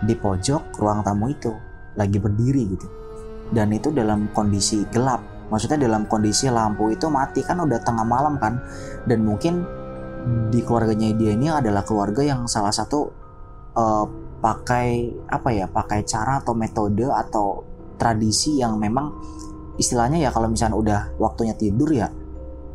di 0.01 0.13
pojok 0.17 0.81
ruang 0.81 1.05
tamu 1.05 1.29
itu, 1.29 1.53
lagi 1.95 2.17
berdiri 2.17 2.63
gitu. 2.73 2.87
Dan 3.53 3.71
itu 3.71 3.93
dalam 3.93 4.31
kondisi 4.33 4.83
gelap. 4.89 5.21
Maksudnya 5.51 5.83
dalam 5.83 6.07
kondisi 6.07 6.47
lampu 6.47 6.91
itu 6.91 7.11
mati 7.11 7.43
kan 7.43 7.59
udah 7.59 7.79
tengah 7.83 8.07
malam 8.07 8.39
kan. 8.39 8.59
Dan 9.05 9.27
mungkin 9.27 9.63
di 10.51 10.59
keluarganya 10.63 11.11
dia 11.15 11.33
ini 11.33 11.51
adalah 11.51 11.83
keluarga 11.83 12.21
yang 12.23 12.47
salah 12.47 12.71
satu 12.71 12.99
uh, 13.75 14.05
pakai 14.41 15.13
apa 15.29 15.49
ya 15.53 15.69
pakai 15.69 16.01
cara 16.01 16.41
atau 16.41 16.57
metode 16.57 17.05
atau 17.05 17.70
tradisi 18.01 18.57
yang 18.57 18.81
memang 18.81 19.13
istilahnya 19.77 20.17
ya 20.17 20.33
kalau 20.33 20.49
misalnya 20.49 20.73
udah 20.73 20.99
waktunya 21.21 21.53
tidur 21.53 21.93
ya 21.93 22.09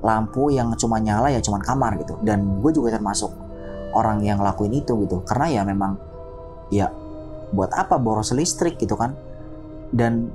lampu 0.06 0.54
yang 0.54 0.70
cuma 0.78 1.02
nyala 1.02 1.34
ya 1.34 1.42
cuma 1.42 1.58
kamar 1.58 1.98
gitu. 1.98 2.14
Dan 2.22 2.62
gue 2.62 2.70
juga 2.70 2.94
termasuk 2.94 3.34
orang 3.90 4.22
yang 4.22 4.38
lakuin 4.38 4.78
itu 4.78 4.94
gitu. 5.02 5.26
Karena 5.26 5.46
ya 5.50 5.62
memang 5.66 5.98
ya 6.70 6.86
buat 7.50 7.74
apa 7.74 7.98
boros 7.98 8.30
listrik 8.30 8.78
gitu 8.78 8.94
kan? 8.94 9.18
Dan 9.90 10.30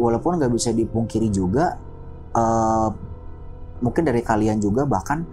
walaupun 0.00 0.40
nggak 0.40 0.52
bisa 0.56 0.72
dipungkiri 0.72 1.28
juga 1.28 1.76
uh, 2.32 2.88
mungkin 3.84 4.08
dari 4.08 4.24
kalian 4.24 4.56
juga 4.56 4.88
bahkan 4.88 5.24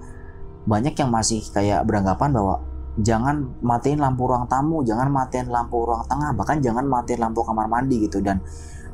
banyak 0.68 1.00
yang 1.00 1.08
masih 1.08 1.40
kayak 1.56 1.88
beranggapan 1.88 2.36
bahwa 2.36 2.60
jangan 3.00 3.56
matiin 3.64 4.02
lampu 4.02 4.28
ruang 4.28 4.50
tamu, 4.50 4.84
jangan 4.84 5.08
matiin 5.08 5.48
lampu 5.48 5.86
ruang 5.86 6.04
tengah, 6.10 6.34
bahkan 6.36 6.60
jangan 6.60 6.84
matiin 6.84 7.24
lampu 7.24 7.46
kamar 7.46 7.70
mandi 7.70 8.04
gitu. 8.04 8.20
Dan 8.20 8.42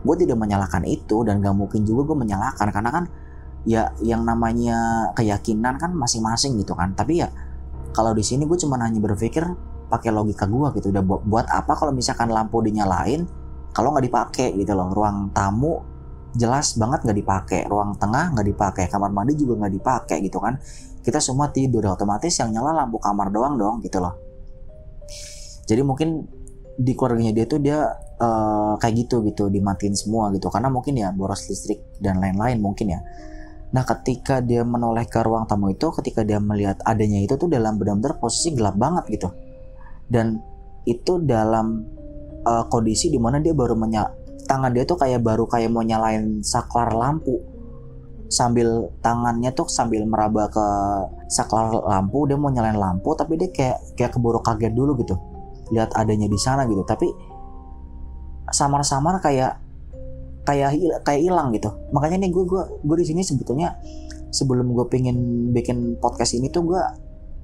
gue 0.03 0.15
tidak 0.19 0.37
menyalahkan 0.37 0.83
itu 0.83 1.23
dan 1.23 1.39
gak 1.39 1.55
mungkin 1.55 1.87
juga 1.87 2.13
gue 2.13 2.17
menyalahkan. 2.27 2.67
Karena 2.69 2.91
kan 2.91 3.03
ya 3.63 3.95
yang 4.03 4.27
namanya 4.27 5.09
keyakinan 5.15 5.79
kan 5.79 5.95
masing-masing 5.95 6.59
gitu 6.59 6.75
kan. 6.75 6.91
Tapi 6.93 7.23
ya 7.23 7.31
kalau 7.95 8.11
di 8.11 8.21
sini 8.21 8.43
gue 8.43 8.57
cuma 8.59 8.75
hanya 8.77 8.99
berpikir 8.99 9.47
pakai 9.87 10.11
logika 10.11 10.45
gue 10.45 10.67
gitu. 10.77 10.91
Udah 10.91 11.03
buat, 11.03 11.21
buat 11.23 11.47
apa 11.47 11.73
kalau 11.73 11.95
misalkan 11.95 12.29
lampu 12.29 12.59
dinyalain 12.59 13.23
kalau 13.71 13.95
nggak 13.95 14.05
dipakai 14.05 14.47
gitu 14.59 14.75
loh. 14.75 14.91
Ruang 14.91 15.31
tamu 15.31 15.79
jelas 16.35 16.75
banget 16.75 17.07
nggak 17.07 17.17
dipakai. 17.17 17.61
Ruang 17.71 17.95
tengah 17.95 18.35
nggak 18.35 18.47
dipakai. 18.51 18.85
Kamar 18.91 19.09
mandi 19.09 19.39
juga 19.39 19.65
nggak 19.65 19.73
dipakai 19.79 20.17
gitu 20.21 20.43
kan. 20.43 20.59
Kita 21.03 21.23
semua 21.23 21.47
tidur. 21.49 21.83
Otomatis 21.87 22.35
yang 22.37 22.51
nyala 22.51 22.83
lampu 22.83 22.99
kamar 22.99 23.31
doang 23.31 23.55
dong 23.55 23.79
gitu 23.79 24.03
loh. 24.03 24.19
Jadi 25.63 25.79
mungkin 25.79 26.27
di 26.73 26.91
keluarganya 26.97 27.31
dia 27.31 27.45
tuh 27.45 27.61
dia 27.61 27.85
uh, 28.23 28.73
kayak 28.79 29.07
gitu 29.07 29.19
gitu 29.27 29.51
dimatiin 29.51 29.95
semua 29.99 30.31
gitu. 30.31 30.47
Karena 30.47 30.71
mungkin 30.71 30.95
ya 30.95 31.11
boros 31.11 31.43
listrik 31.51 31.83
dan 31.99 32.23
lain-lain 32.23 32.63
mungkin 32.63 32.95
ya. 32.95 32.99
Nah, 33.73 33.83
ketika 33.89 34.37
dia 34.37 34.61
menoleh 34.61 35.09
ke 35.09 35.17
ruang 35.25 35.49
tamu 35.49 35.73
itu, 35.73 35.89
ketika 35.97 36.21
dia 36.21 36.37
melihat 36.37 36.77
adanya 36.85 37.17
itu 37.25 37.33
tuh 37.35 37.49
dalam 37.49 37.81
benar-benar 37.81 38.21
posisi 38.21 38.53
gelap 38.53 38.77
banget 38.77 39.09
gitu. 39.17 39.29
Dan 40.05 40.37
itu 40.85 41.17
dalam 41.25 41.81
uh, 42.45 42.69
kondisi 42.69 43.09
di 43.09 43.17
mana 43.17 43.41
dia 43.41 43.55
baru 43.57 43.73
menya 43.73 44.13
tangan 44.45 44.75
dia 44.75 44.85
tuh 44.85 44.99
kayak 44.99 45.25
baru 45.25 45.49
kayak 45.49 45.73
mau 45.73 45.81
nyalain 45.81 46.45
saklar 46.45 46.93
lampu. 46.93 47.41
Sambil 48.29 48.93
tangannya 49.01 49.53
tuh 49.53 49.65
sambil 49.69 50.05
meraba 50.05 50.49
ke 50.49 50.67
saklar 51.33 51.73
lampu 51.73 52.29
dia 52.29 52.37
mau 52.37 52.53
nyalain 52.53 52.77
lampu 52.77 53.13
tapi 53.17 53.41
dia 53.41 53.49
kayak 53.49 53.97
kayak 53.97 54.11
keburu 54.13 54.37
kaget 54.45 54.73
dulu 54.73 54.93
gitu. 55.01 55.17
Lihat 55.73 55.97
adanya 55.97 56.29
di 56.29 56.37
sana 56.37 56.69
gitu. 56.69 56.85
Tapi 56.85 57.09
samar-samar 58.53 59.17
kayak 59.19 59.57
kayak 60.45 60.75
kayak 61.01 61.21
hilang 61.23 61.49
gitu. 61.55 61.73
Makanya 61.91 62.21
nih 62.23 62.31
gue 62.31 62.43
gue 62.45 62.63
gue 62.83 62.97
di 63.01 63.05
sini 63.07 63.21
sebetulnya 63.25 63.79
sebelum 64.29 64.69
gue 64.71 64.85
pengen 64.91 65.49
bikin 65.55 65.97
podcast 65.97 66.37
ini 66.37 66.53
tuh 66.53 66.63
gue 66.67 66.81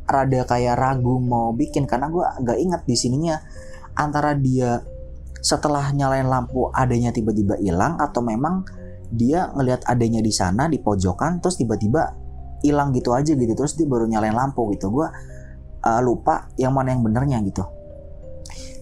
rada 0.09 0.41
kayak 0.45 0.75
ragu 0.77 1.21
mau 1.21 1.53
bikin 1.53 1.85
karena 1.85 2.09
gue 2.09 2.25
agak 2.25 2.57
ingat 2.57 2.81
di 2.85 2.95
sininya 2.97 3.37
antara 3.93 4.33
dia 4.33 4.81
setelah 5.39 5.93
nyalain 5.95 6.27
lampu 6.27 6.67
adanya 6.73 7.13
tiba-tiba 7.15 7.55
hilang 7.61 7.95
atau 8.01 8.19
memang 8.19 8.65
dia 9.09 9.49
ngelihat 9.53 9.85
adanya 9.87 10.19
di 10.19 10.33
sana 10.33 10.67
di 10.67 10.81
pojokan 10.81 11.39
terus 11.39 11.57
tiba-tiba 11.57 12.13
hilang 12.59 12.91
gitu 12.91 13.15
aja 13.15 13.31
gitu 13.31 13.53
terus 13.55 13.79
dia 13.79 13.87
baru 13.87 14.05
nyalain 14.05 14.35
lampu 14.35 14.67
gitu. 14.75 14.91
Gue 14.91 15.07
uh, 15.85 16.01
lupa 16.03 16.51
yang 16.59 16.75
mana 16.75 16.91
yang 16.91 17.05
benernya 17.05 17.39
gitu 17.47 17.78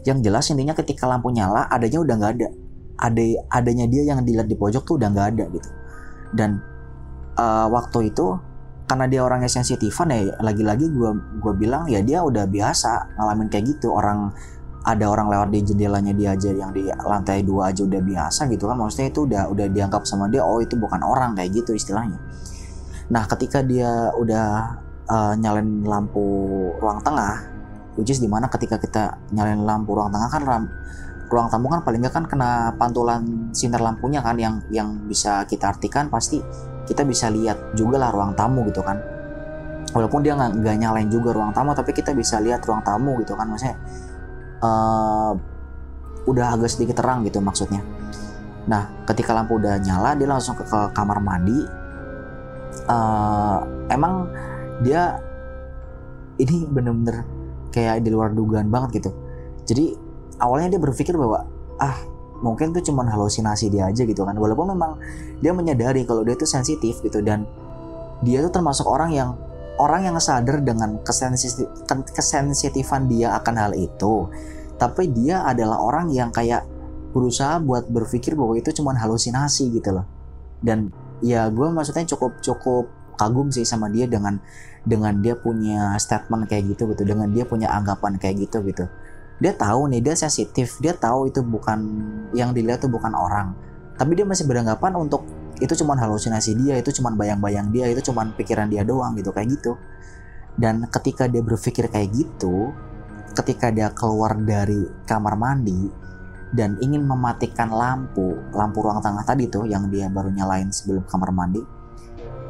yang 0.08 0.24
jelas 0.24 0.48
intinya 0.48 0.72
ketika 0.72 1.04
lampu 1.04 1.28
nyala 1.36 1.68
adanya 1.68 2.00
udah 2.00 2.16
nggak 2.16 2.34
ada. 2.40 2.48
Ada 2.98 3.24
adanya 3.52 3.86
dia 3.92 4.08
yang 4.08 4.24
dilihat 4.24 4.48
di 4.48 4.56
pojok 4.56 4.88
tuh 4.88 4.96
udah 4.96 5.12
nggak 5.12 5.28
ada 5.36 5.44
gitu. 5.52 5.70
Dan 6.32 6.64
uh, 7.36 7.68
waktu 7.68 8.16
itu 8.16 8.40
karena 8.88 9.06
dia 9.12 9.20
orangnya 9.20 9.52
sensitifan 9.52 10.16
ya 10.16 10.32
lagi-lagi 10.40 10.88
gue 10.88 11.12
gue 11.44 11.54
bilang 11.60 11.92
ya 11.92 12.00
dia 12.00 12.24
udah 12.24 12.48
biasa 12.48 13.20
ngalamin 13.20 13.52
kayak 13.52 13.76
gitu. 13.76 13.92
Orang 13.92 14.32
ada 14.88 15.12
orang 15.12 15.28
lewat 15.28 15.52
di 15.52 15.60
jendelanya 15.68 16.16
dia 16.16 16.32
aja 16.32 16.56
yang 16.56 16.72
di 16.72 16.88
lantai 16.88 17.44
dua 17.44 17.76
aja 17.76 17.84
udah 17.84 18.00
biasa 18.00 18.48
gitu 18.48 18.72
kan. 18.72 18.80
Maksudnya 18.80 19.12
itu 19.12 19.28
udah 19.28 19.44
udah 19.52 19.68
dianggap 19.68 20.08
sama 20.08 20.32
dia 20.32 20.42
oh 20.42 20.64
itu 20.64 20.80
bukan 20.80 21.04
orang 21.04 21.36
kayak 21.36 21.52
gitu 21.52 21.76
istilahnya. 21.76 22.16
Nah 23.12 23.28
ketika 23.28 23.60
dia 23.60 24.16
udah 24.16 24.48
uh, 25.12 25.34
nyalain 25.36 25.84
lampu 25.84 26.24
ruang 26.80 27.04
tengah 27.04 27.57
which 27.98 28.13
is 28.13 28.22
di 28.22 28.30
mana 28.30 28.48
ketika 28.48 28.77
kita 28.77 29.18
nyalain 29.34 29.66
lampu 29.66 29.98
ruang 29.98 30.13
tengah 30.13 30.30
kan 30.30 30.44
ram, 30.46 30.63
ruang 31.27 31.48
tamu 31.50 31.68
kan 31.68 31.82
paling 31.84 32.00
nggak 32.06 32.13
kan 32.13 32.25
kena 32.30 32.72
pantulan 32.77 33.51
sinar 33.51 33.82
lampunya 33.84 34.24
kan 34.24 34.38
yang 34.38 34.62
yang 34.72 34.96
bisa 35.10 35.44
kita 35.50 35.74
artikan 35.75 36.08
pasti 36.08 36.39
kita 36.88 37.04
bisa 37.04 37.27
lihat 37.27 37.75
juga 37.75 38.00
lah 38.00 38.13
ruang 38.16 38.32
tamu 38.38 38.63
gitu 38.70 38.80
kan 38.86 39.01
walaupun 39.92 40.24
dia 40.24 40.38
nggak 40.38 40.77
nyalain 40.77 41.10
juga 41.12 41.36
ruang 41.36 41.51
tamu 41.51 41.75
tapi 41.75 41.92
kita 41.92 42.16
bisa 42.16 42.39
lihat 42.39 42.63
ruang 42.63 42.86
tamu 42.86 43.20
gitu 43.20 43.36
kan 43.36 43.50
maksudnya 43.50 43.75
uh, 44.62 45.36
udah 46.27 46.60
agak 46.60 46.70
sedikit 46.70 47.00
terang 47.00 47.24
gitu 47.24 47.39
maksudnya. 47.39 47.82
Nah, 48.68 48.84
ketika 49.08 49.32
lampu 49.32 49.56
udah 49.56 49.80
nyala, 49.80 50.12
dia 50.20 50.27
langsung 50.27 50.60
ke, 50.60 50.68
ke 50.68 50.80
kamar 50.92 51.24
mandi. 51.24 51.63
Uh, 52.88 53.63
emang 53.88 54.27
dia 54.84 55.20
ini 56.38 56.68
bener-bener 56.68 57.25
kayak 57.77 58.01
di 58.01 58.10
luar 58.10 58.34
dugaan 58.34 58.74
banget 58.74 59.05
gitu. 59.05 59.13
Jadi 59.69 59.93
awalnya 60.41 60.74
dia 60.74 60.81
berpikir 60.81 61.13
bahwa 61.13 61.46
ah 61.77 61.98
mungkin 62.41 62.74
itu 62.74 62.89
cuma 62.89 63.05
halusinasi 63.05 63.69
dia 63.69 63.86
aja 63.86 64.01
gitu 64.01 64.25
kan. 64.25 64.34
Walaupun 64.34 64.74
memang 64.74 64.98
dia 65.38 65.53
menyadari 65.53 66.10
kalau 66.10 66.25
dia 66.25 66.34
itu 66.34 66.50
sensitif 66.50 66.98
gitu 67.05 67.22
dan 67.22 67.46
dia 68.25 68.41
tuh 68.41 68.50
termasuk 68.50 68.89
orang 68.89 69.13
yang 69.13 69.38
orang 69.77 70.10
yang 70.10 70.17
sadar 70.17 70.62
dengan 70.65 70.98
kesensitifan 72.17 73.05
dia 73.05 73.38
akan 73.38 73.55
hal 73.55 73.74
itu 73.77 74.25
tapi 74.77 75.10
dia 75.10 75.46
adalah 75.46 75.81
orang 75.81 76.10
yang 76.13 76.29
kayak 76.34 76.65
berusaha 77.13 77.57
buat 77.62 77.89
berpikir 77.89 78.38
bahwa 78.38 78.57
itu 78.57 78.69
cuma 78.74 78.93
halusinasi 78.93 79.74
gitu 79.74 80.01
loh 80.01 80.05
dan 80.62 80.93
ya 81.22 81.50
gue 81.50 81.67
maksudnya 81.69 82.05
cukup 82.05 82.41
cukup 82.41 82.86
kagum 83.18 83.50
sih 83.50 83.66
sama 83.66 83.90
dia 83.90 84.06
dengan 84.06 84.38
dengan 84.86 85.18
dia 85.20 85.36
punya 85.36 85.98
statement 85.98 86.46
kayak 86.46 86.78
gitu 86.78 86.94
gitu. 86.94 87.04
Dengan 87.04 87.28
dia 87.34 87.44
punya 87.44 87.74
anggapan 87.74 88.16
kayak 88.22 88.48
gitu 88.48 88.64
gitu. 88.64 88.86
Dia 89.42 89.54
tahu 89.58 89.92
nih 89.92 90.02
dia 90.06 90.16
sensitif. 90.16 90.78
Dia 90.80 90.94
tahu 90.94 91.34
itu 91.34 91.42
bukan 91.42 91.80
yang 92.32 92.54
dilihat 92.54 92.86
itu 92.86 92.90
bukan 92.90 93.12
orang. 93.18 93.58
Tapi 93.98 94.14
dia 94.14 94.26
masih 94.30 94.46
beranggapan 94.46 94.94
untuk 94.96 95.26
itu 95.58 95.74
cuma 95.74 95.98
halusinasi 95.98 96.54
dia 96.54 96.78
itu 96.78 96.94
cuma 97.02 97.10
bayang-bayang 97.18 97.74
dia 97.74 97.90
itu 97.90 98.14
cuma 98.14 98.24
pikiran 98.38 98.70
dia 98.70 98.86
doang 98.86 99.18
gitu. 99.18 99.34
Kayak 99.34 99.60
gitu. 99.60 99.74
Dan 100.58 100.86
ketika 100.90 101.26
dia 101.26 101.42
berpikir 101.42 101.90
kayak 101.90 102.14
gitu 102.14 102.74
ketika 103.38 103.70
dia 103.70 103.94
keluar 103.94 104.34
dari 104.34 104.90
kamar 105.06 105.38
mandi 105.38 105.86
dan 106.50 106.74
ingin 106.82 107.06
mematikan 107.06 107.70
lampu, 107.70 108.34
lampu 108.50 108.82
ruang 108.82 108.98
tengah 108.98 109.22
tadi 109.22 109.46
tuh 109.46 109.70
yang 109.70 109.86
dia 109.94 110.10
baru 110.10 110.34
nyalain 110.34 110.74
sebelum 110.74 111.06
kamar 111.06 111.30
mandi, 111.30 111.62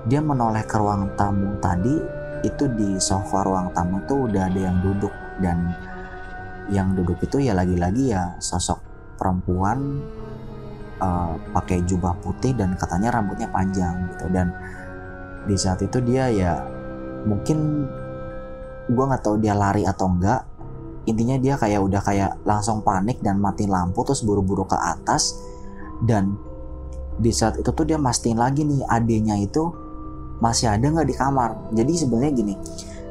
dia 0.08 0.24
menoleh 0.24 0.64
ke 0.64 0.76
ruang 0.80 1.14
tamu 1.20 1.60
tadi, 1.60 2.00
itu 2.42 2.64
di 2.72 2.96
sofa 2.98 3.44
ruang 3.44 3.76
tamu 3.76 4.02
tuh 4.08 4.32
udah 4.32 4.48
ada 4.48 4.60
yang 4.72 4.80
duduk. 4.80 5.12
Dan 5.38 5.70
yang 6.72 6.96
duduk 6.96 7.20
itu 7.22 7.44
ya 7.44 7.54
lagi-lagi 7.54 8.12
ya 8.12 8.36
sosok 8.42 8.80
perempuan 9.20 10.02
uh, 11.00 11.36
pakai 11.54 11.84
jubah 11.88 12.18
putih 12.20 12.56
dan 12.56 12.74
katanya 12.80 13.20
rambutnya 13.20 13.52
panjang 13.52 14.08
gitu. 14.16 14.26
Dan 14.32 14.52
di 15.48 15.56
saat 15.56 15.80
itu 15.84 16.00
dia 16.04 16.32
ya 16.32 16.60
mungkin 17.28 17.88
gue 18.88 19.04
nggak 19.04 19.24
tahu 19.24 19.40
dia 19.44 19.52
lari 19.52 19.84
atau 19.84 20.08
enggak 20.08 20.48
intinya 21.08 21.40
dia 21.40 21.56
kayak 21.56 21.80
udah 21.80 22.02
kayak 22.04 22.32
langsung 22.44 22.84
panik 22.84 23.24
dan 23.24 23.40
mati 23.40 23.64
lampu 23.64 24.04
terus 24.04 24.28
buru-buru 24.28 24.68
ke 24.68 24.76
atas. 24.76 25.40
Dan 26.04 26.36
di 27.18 27.32
saat 27.34 27.58
itu 27.58 27.72
tuh 27.72 27.88
dia 27.88 27.98
mastiin 27.98 28.38
lagi 28.38 28.68
nih 28.68 28.84
adenya 28.86 29.40
itu 29.40 29.87
masih 30.40 30.70
ada 30.70 30.86
nggak 30.86 31.08
di 31.08 31.16
kamar? 31.16 31.50
Jadi 31.74 31.92
sebenarnya 31.98 32.34
gini 32.34 32.56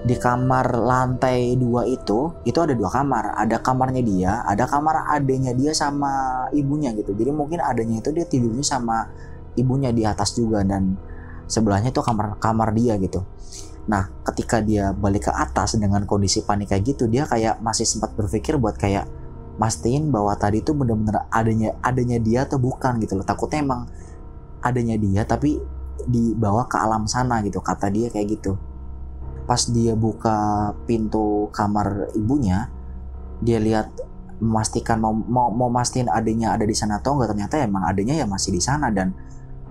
di 0.07 0.15
kamar 0.15 0.71
lantai 0.87 1.59
dua 1.59 1.83
itu 1.83 2.31
itu 2.47 2.59
ada 2.63 2.75
dua 2.79 2.91
kamar. 2.93 3.35
Ada 3.35 3.59
kamarnya 3.59 4.03
dia 4.07 4.33
ada 4.47 4.65
kamar 4.71 5.11
adenya 5.11 5.51
dia 5.57 5.75
sama 5.75 6.47
ibunya 6.55 6.95
gitu. 6.95 7.11
Jadi 7.17 7.31
mungkin 7.35 7.59
adanya 7.59 7.99
itu 7.99 8.15
dia 8.15 8.27
tidurnya 8.29 8.63
sama 8.63 9.11
ibunya 9.59 9.91
di 9.91 10.07
atas 10.07 10.37
juga 10.39 10.63
dan 10.63 10.95
sebelahnya 11.51 11.91
itu 11.91 12.03
kamar 12.03 12.39
kamar 12.39 12.71
dia 12.77 12.95
gitu. 13.03 13.27
Nah, 13.87 14.11
ketika 14.27 14.59
dia 14.59 14.91
balik 14.91 15.31
ke 15.31 15.33
atas 15.33 15.79
dengan 15.79 16.03
kondisi 16.11 16.43
panik 16.43 16.75
kayak 16.75 16.83
gitu, 16.83 17.07
dia 17.07 17.23
kayak 17.23 17.63
masih 17.63 17.87
sempat 17.87 18.19
berpikir 18.19 18.59
buat 18.59 18.75
kayak 18.75 19.07
mastiin 19.57 20.11
bahwa 20.11 20.35
tadi 20.37 20.61
itu 20.61 20.75
bener-bener 20.75 21.31
adanya 21.31 21.71
adanya 21.81 22.19
dia 22.19 22.45
atau 22.45 22.59
bukan 22.59 22.99
gitu 23.03 23.15
loh. 23.19 23.27
Takutnya 23.27 23.63
emang 23.63 23.87
adanya 24.61 24.99
dia 24.99 25.23
tapi 25.23 25.63
dibawa 26.05 26.69
ke 26.69 26.77
alam 26.77 27.09
sana 27.09 27.41
gitu, 27.41 27.65
kata 27.65 27.89
dia 27.89 28.13
kayak 28.13 28.37
gitu. 28.37 28.61
Pas 29.49 29.63
dia 29.73 29.97
buka 29.97 30.71
pintu 30.85 31.49
kamar 31.55 32.13
ibunya, 32.13 32.69
dia 33.41 33.57
lihat 33.57 33.89
memastikan 34.37 35.01
mau 35.01 35.17
mau, 35.17 35.49
mau 35.49 35.73
mastiin 35.73 36.13
adanya 36.13 36.53
ada 36.53 36.69
di 36.69 36.77
sana 36.77 37.01
atau 37.01 37.17
enggak 37.17 37.33
ternyata 37.33 37.65
emang 37.65 37.89
adanya 37.89 38.21
ya 38.21 38.27
masih 38.29 38.53
di 38.53 38.61
sana 38.61 38.93
dan 38.93 39.17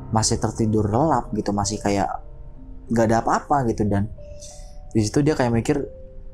masih 0.09 0.41
tertidur 0.41 0.89
lelap 0.89 1.29
gitu 1.37 1.53
masih 1.53 1.77
kayak 1.77 2.09
nggak 2.89 3.05
ada 3.09 3.17
apa-apa 3.21 3.65
gitu 3.69 3.85
dan 3.85 4.09
di 4.93 5.01
situ 5.05 5.21
dia 5.21 5.33
kayak 5.37 5.53
mikir 5.53 5.77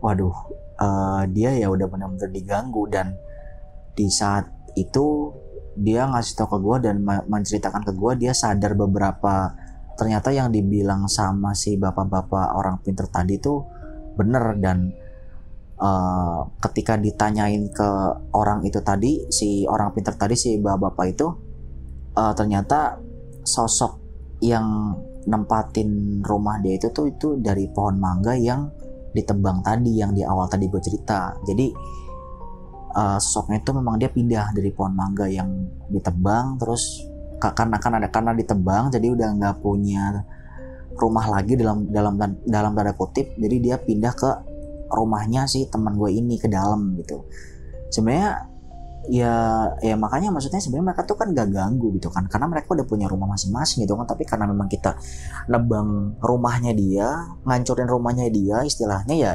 waduh 0.04 0.32
uh, 0.80 1.24
dia 1.28 1.56
ya 1.56 1.68
udah 1.72 1.88
benar-benar 1.88 2.32
diganggu 2.32 2.88
dan 2.88 3.16
di 3.96 4.08
saat 4.08 4.48
itu 4.76 5.32
dia 5.76 6.04
ngasih 6.08 6.36
tau 6.36 6.48
ke 6.52 6.58
gue 6.60 6.78
dan 6.84 6.96
menceritakan 7.04 7.84
ke 7.88 7.92
gue 7.96 8.12
dia 8.28 8.34
sadar 8.36 8.76
beberapa 8.76 9.56
ternyata 10.00 10.34
yang 10.34 10.50
dibilang 10.50 11.06
sama 11.06 11.54
si 11.54 11.76
bapak-bapak 11.78 12.58
orang 12.58 12.80
pinter 12.82 13.06
tadi 13.12 13.38
tuh 13.38 13.64
bener 14.16 14.58
dan 14.60 14.92
uh, 15.82 16.48
ketika 16.70 16.96
ditanyain 16.96 17.70
ke 17.72 17.90
orang 18.36 18.64
itu 18.64 18.80
tadi 18.84 19.28
si 19.34 19.64
orang 19.66 19.92
pinter 19.92 20.16
tadi 20.16 20.36
si 20.38 20.58
bapak-bapak 20.58 21.06
itu 21.12 21.28
uh, 22.16 22.34
ternyata 22.38 22.98
sosok 23.42 23.98
yang 24.42 24.98
nempatin 25.30 26.22
rumah 26.26 26.58
dia 26.62 26.82
itu 26.82 26.90
tuh 26.90 27.14
itu 27.14 27.38
dari 27.38 27.70
pohon 27.70 28.02
mangga 28.02 28.34
yang 28.34 28.70
ditebang 29.12 29.62
tadi 29.62 30.02
yang 30.02 30.16
di 30.16 30.24
awal 30.24 30.48
tadi 30.48 30.72
gue 30.72 30.82
cerita. 30.82 31.36
Jadi 31.46 31.68
uh, 32.96 33.20
sosoknya 33.20 33.62
itu 33.62 33.72
memang 33.76 34.00
dia 34.02 34.10
pindah 34.10 34.56
dari 34.56 34.72
pohon 34.74 34.96
mangga 34.96 35.28
yang 35.30 35.52
ditebang 35.92 36.58
terus 36.58 37.06
karena 37.42 37.78
kan 37.82 37.98
ada 37.98 38.08
karena 38.14 38.32
ditebang 38.38 38.94
jadi 38.94 39.08
udah 39.10 39.30
nggak 39.42 39.56
punya 39.66 40.22
rumah 41.02 41.26
lagi 41.26 41.58
dalam 41.58 41.90
dalam 41.90 42.14
dalam 42.46 42.72
tanda 42.78 42.94
kutip 42.94 43.34
jadi 43.42 43.56
dia 43.58 43.76
pindah 43.82 44.14
ke 44.14 44.30
rumahnya 44.92 45.48
sih 45.48 45.66
teman 45.72 45.96
gue 45.96 46.12
ini 46.12 46.36
ke 46.38 46.52
dalam 46.52 47.00
gitu. 47.00 47.26
Sebenarnya 47.90 48.52
ya 49.10 49.34
ya 49.82 49.96
makanya 49.98 50.30
maksudnya 50.30 50.62
sebenarnya 50.62 50.94
mereka 50.94 51.04
tuh 51.10 51.18
kan 51.18 51.32
gak 51.32 51.50
ganggu 51.50 51.96
gitu 51.96 52.12
kan. 52.12 52.28
Karena 52.28 52.52
mereka 52.52 52.76
udah 52.76 52.86
punya 52.86 53.08
rumah 53.08 53.32
masing-masing 53.32 53.88
gitu 53.88 53.96
kan. 53.96 54.06
Tapi 54.06 54.28
karena 54.28 54.46
memang 54.52 54.68
kita 54.68 55.00
nebang 55.48 56.20
rumahnya 56.20 56.76
dia 56.76 57.08
ngancurin 57.48 57.88
rumahnya 57.88 58.28
dia 58.30 58.68
istilahnya 58.68 59.16
ya 59.16 59.34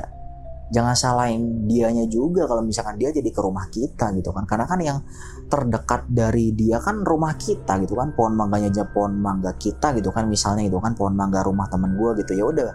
jangan 0.66 0.98
salahin 0.98 1.70
dianya 1.70 2.10
juga 2.10 2.42
kalau 2.50 2.58
misalkan 2.66 2.98
dia 2.98 3.14
jadi 3.14 3.30
ke 3.30 3.40
rumah 3.42 3.70
kita 3.70 4.10
gitu 4.18 4.34
kan. 4.34 4.44
Karena 4.48 4.66
kan 4.66 4.80
yang 4.82 4.98
terdekat 5.46 6.10
dari 6.10 6.50
dia 6.54 6.82
kan 6.82 7.06
rumah 7.06 7.38
kita 7.38 7.78
gitu 7.86 7.94
kan. 7.94 8.10
Pohon 8.18 8.34
mangganya 8.34 8.70
aja 8.72 8.84
pohon 8.86 9.14
mangga 9.14 9.54
kita 9.54 9.94
gitu 9.94 10.10
kan. 10.10 10.26
Misalnya 10.26 10.66
gitu 10.66 10.82
kan 10.82 10.98
pohon 10.98 11.14
mangga 11.14 11.46
rumah 11.46 11.70
temen 11.70 11.94
gue 11.94 12.10
gitu. 12.22 12.32
Ya 12.34 12.44
udah 12.50 12.70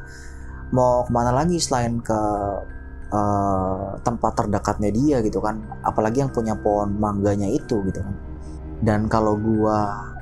mau 0.72 1.04
ke 1.04 1.12
mana 1.12 1.36
lagi 1.36 1.60
selain 1.60 2.00
ke 2.00 2.20
uh, 3.12 4.00
tempat 4.00 4.32
terdekatnya 4.40 4.90
dia 4.96 5.18
gitu 5.20 5.44
kan? 5.44 5.60
Apalagi 5.84 6.24
yang 6.24 6.32
punya 6.32 6.56
pohon 6.56 6.96
mangganya 6.96 7.52
itu 7.52 7.84
gitu 7.92 8.00
kan. 8.00 8.16
Dan 8.82 9.12
kalau 9.12 9.36
gue 9.36 9.78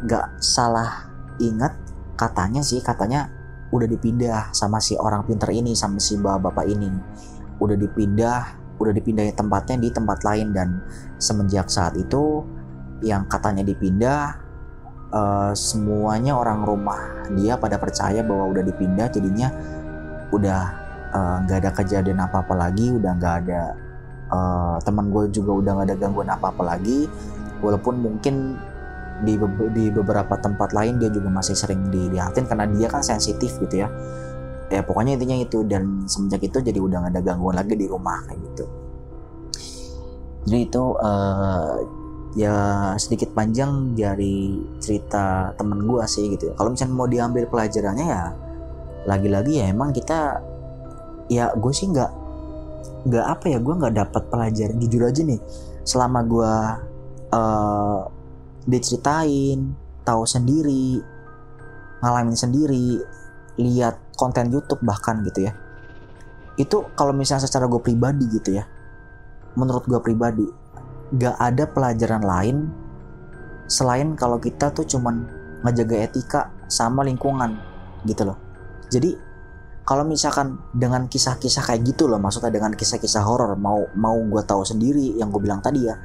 nggak 0.10 0.42
salah 0.42 1.06
ingat 1.40 1.72
katanya 2.20 2.60
sih 2.60 2.84
katanya 2.84 3.32
udah 3.70 3.88
dipindah 3.88 4.52
sama 4.52 4.82
si 4.82 4.98
orang 4.98 5.24
pinter 5.24 5.54
ini 5.54 5.78
sama 5.78 6.02
si 6.02 6.18
bapak-bapak 6.18 6.66
ini 6.68 6.90
udah 7.60 7.78
dipindah 7.78 8.60
udah 8.80 8.94
dipindahin 8.96 9.36
tempatnya 9.36 9.76
di 9.78 9.90
tempat 9.92 10.24
lain. 10.24 10.56
Dan 10.56 10.80
semenjak 11.20 11.68
saat 11.68 12.00
itu 12.00 12.44
yang 13.04 13.28
katanya 13.28 13.64
dipindah 13.64 14.40
uh, 15.12 15.52
semuanya 15.56 16.36
orang 16.36 16.64
rumah 16.64 17.28
dia 17.36 17.60
pada 17.60 17.76
percaya 17.76 18.24
bahwa 18.24 18.50
udah 18.50 18.64
dipindah. 18.64 19.08
Jadinya 19.12 19.52
udah 20.30 20.62
eh, 21.10 21.36
nggak 21.42 21.58
uh, 21.58 21.62
ada 21.66 21.72
kejadian 21.74 22.22
apa 22.22 22.46
apa 22.46 22.54
lagi 22.54 22.94
udah 22.94 23.12
nggak 23.18 23.36
ada 23.42 23.62
uh, 24.30 24.78
teman 24.86 25.10
gue 25.10 25.34
juga 25.34 25.58
udah 25.58 25.72
nggak 25.74 25.88
ada 25.90 25.98
gangguan 25.98 26.30
apa 26.32 26.54
apa 26.54 26.64
lagi. 26.76 27.10
Walaupun 27.60 28.00
mungkin 28.00 28.56
di, 29.20 29.36
be 29.36 29.48
di 29.76 29.92
beberapa 29.92 30.40
tempat 30.40 30.72
lain 30.72 30.96
dia 30.96 31.12
juga 31.12 31.28
masih 31.28 31.52
sering 31.52 31.92
dilihatin 31.92 32.48
karena 32.48 32.64
dia 32.72 32.88
kan 32.88 33.04
sensitif 33.04 33.60
gitu 33.60 33.84
ya 33.84 33.92
ya 34.70 34.82
pokoknya 34.86 35.18
intinya 35.18 35.38
itu. 35.38 35.66
Dan 35.66 36.06
semenjak 36.06 36.46
itu 36.46 36.58
jadi 36.62 36.80
udah 36.80 36.98
gak 37.06 37.12
ada 37.18 37.22
gangguan 37.22 37.58
lagi 37.58 37.74
di 37.76 37.86
rumah 37.90 38.24
kayak 38.30 38.40
gitu. 38.54 38.66
Jadi 40.50 40.60
itu 40.66 40.84
uh, 40.98 41.78
ya 42.38 42.56
sedikit 42.96 43.34
panjang 43.34 43.98
dari 43.98 44.62
cerita 44.80 45.54
temen 45.58 45.84
gue 45.86 46.04
sih 46.06 46.32
gitu 46.34 46.50
ya. 46.50 46.54
Kalau 46.56 46.74
misalnya 46.74 46.96
mau 46.96 47.10
diambil 47.10 47.44
pelajarannya 47.50 48.06
ya 48.08 48.24
lagi-lagi 49.10 49.64
ya 49.64 49.66
emang 49.74 49.96
kita 49.96 50.42
ya 51.30 51.54
gue 51.54 51.74
sih 51.74 51.88
nggak 51.90 52.12
nggak 53.10 53.26
apa 53.26 53.46
ya 53.52 53.58
gue 53.62 53.74
nggak 53.74 53.96
dapat 54.00 54.24
pelajaran. 54.30 54.78
Jujur 54.82 55.04
aja 55.06 55.22
nih 55.22 55.42
selama 55.86 56.20
gue 56.26 56.54
uh, 57.34 58.00
diceritain 58.70 59.74
tahu 60.06 60.24
sendiri 60.26 61.02
ngalamin 62.02 62.38
sendiri 62.38 63.02
lihat 63.60 64.00
konten 64.20 64.52
YouTube 64.52 64.84
bahkan 64.84 65.24
gitu 65.24 65.48
ya. 65.48 65.56
Itu 66.60 66.92
kalau 67.00 67.16
misalnya 67.16 67.48
secara 67.48 67.72
gue 67.72 67.80
pribadi 67.80 68.28
gitu 68.28 68.60
ya 68.60 68.68
menurut 69.58 69.84
gue 69.88 70.00
pribadi 70.04 70.46
gak 71.18 71.36
ada 71.42 71.66
pelajaran 71.66 72.22
lain 72.22 72.58
selain 73.66 74.14
kalau 74.14 74.38
kita 74.38 74.70
tuh 74.76 74.86
cuman 74.86 75.26
ngejaga 75.66 75.96
etika 76.06 76.42
sama 76.70 77.02
lingkungan 77.06 77.58
gitu 78.06 78.30
loh. 78.30 78.38
Jadi 78.90 79.14
kalau 79.86 80.06
misalkan 80.06 80.58
dengan 80.74 81.10
kisah-kisah 81.10 81.66
kayak 81.66 81.82
gitu 81.82 82.06
loh 82.06 82.22
maksudnya 82.22 82.54
dengan 82.54 82.74
kisah-kisah 82.78 83.26
horor 83.26 83.58
mau 83.58 83.90
mau 83.98 84.18
gue 84.18 84.44
tahu 84.46 84.62
sendiri 84.62 85.18
yang 85.18 85.34
gue 85.34 85.42
bilang 85.42 85.62
tadi 85.66 85.90
ya 85.90 85.98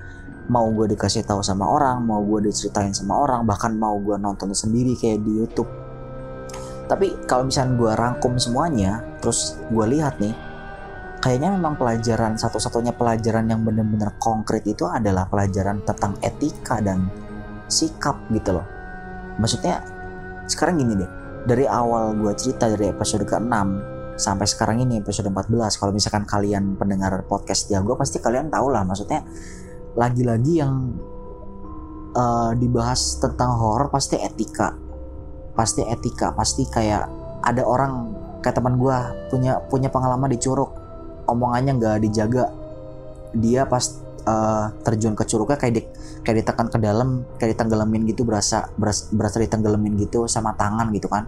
mau 0.49 0.69
gue 0.73 0.93
dikasih 0.93 1.25
tahu 1.25 1.41
sama 1.41 1.69
orang 1.69 2.01
mau 2.05 2.21
gue 2.25 2.49
diceritain 2.49 2.93
sama 2.93 3.17
orang 3.17 3.45
bahkan 3.45 3.77
mau 3.77 3.97
gue 4.01 4.17
nonton 4.17 4.53
sendiri 4.53 4.97
kayak 4.97 5.21
di 5.25 5.41
YouTube 5.41 5.69
tapi 6.85 7.17
kalau 7.25 7.49
misalnya 7.49 7.75
gue 7.81 7.93
rangkum 7.97 8.37
semuanya 8.37 9.01
terus 9.25 9.57
gue 9.73 9.87
lihat 9.89 10.21
nih 10.21 10.37
kayaknya 11.25 11.57
memang 11.57 11.81
pelajaran 11.81 12.37
satu-satunya 12.37 12.93
pelajaran 12.93 13.49
yang 13.49 13.65
benar-benar 13.65 14.13
konkret 14.21 14.61
itu 14.69 14.85
adalah 14.85 15.25
pelajaran 15.25 15.81
tentang 15.81 16.21
etika 16.21 16.85
dan 16.85 17.09
sikap 17.65 18.21
gitu 18.29 18.61
loh. 18.61 18.67
Maksudnya 19.41 19.81
sekarang 20.45 20.85
gini 20.85 21.01
deh 21.01 21.11
dari 21.49 21.65
awal 21.65 22.13
gue 22.21 22.33
cerita 22.37 22.69
dari 22.69 22.93
episode 22.93 23.25
ke-6 23.25 23.57
sampai 24.21 24.47
sekarang 24.47 24.85
ini 24.85 25.01
episode 25.01 25.33
14 25.33 25.81
kalau 25.81 25.93
misalkan 25.97 26.29
kalian 26.29 26.77
pendengar 26.77 27.25
podcast 27.25 27.67
gue 27.73 27.97
pasti 27.99 28.21
kalian 28.21 28.53
tahu 28.53 28.71
lah 28.71 28.87
maksudnya 28.87 29.25
lagi-lagi 29.99 30.53
yang 30.61 30.95
uh, 32.15 32.53
dibahas 32.55 33.19
tentang 33.19 33.59
horror 33.59 33.91
pasti 33.91 34.21
etika 34.21 34.84
pasti 35.55 35.87
etika 35.87 36.35
pasti 36.35 36.67
kayak 36.67 37.07
ada 37.47 37.63
orang 37.63 38.11
kayak 38.43 38.61
teman 38.61 38.77
gue 38.77 38.97
punya 39.31 39.63
punya 39.71 39.89
pengalaman 39.89 40.29
di 40.29 40.39
curug 40.43 40.85
omongannya 41.29 41.73
nggak 41.81 41.97
dijaga. 42.05 42.45
Dia 43.35 43.67
pas 43.67 43.83
uh, 44.29 44.71
terjun 44.85 45.17
ke 45.19 45.25
curugnya 45.27 45.59
kayak 45.59 45.75
di, 45.75 45.83
kayak 46.23 46.45
ditekan 46.45 46.69
ke 46.71 46.79
dalam 46.79 47.25
kayak 47.41 47.57
ditenggelamin 47.57 48.03
gitu 48.09 48.23
berasa 48.23 48.69
beras, 48.77 49.11
berasa 49.11 49.41
ditenggelamin 49.41 49.99
gitu 49.99 50.29
sama 50.31 50.55
tangan 50.55 50.93
gitu 50.95 51.09
kan. 51.11 51.27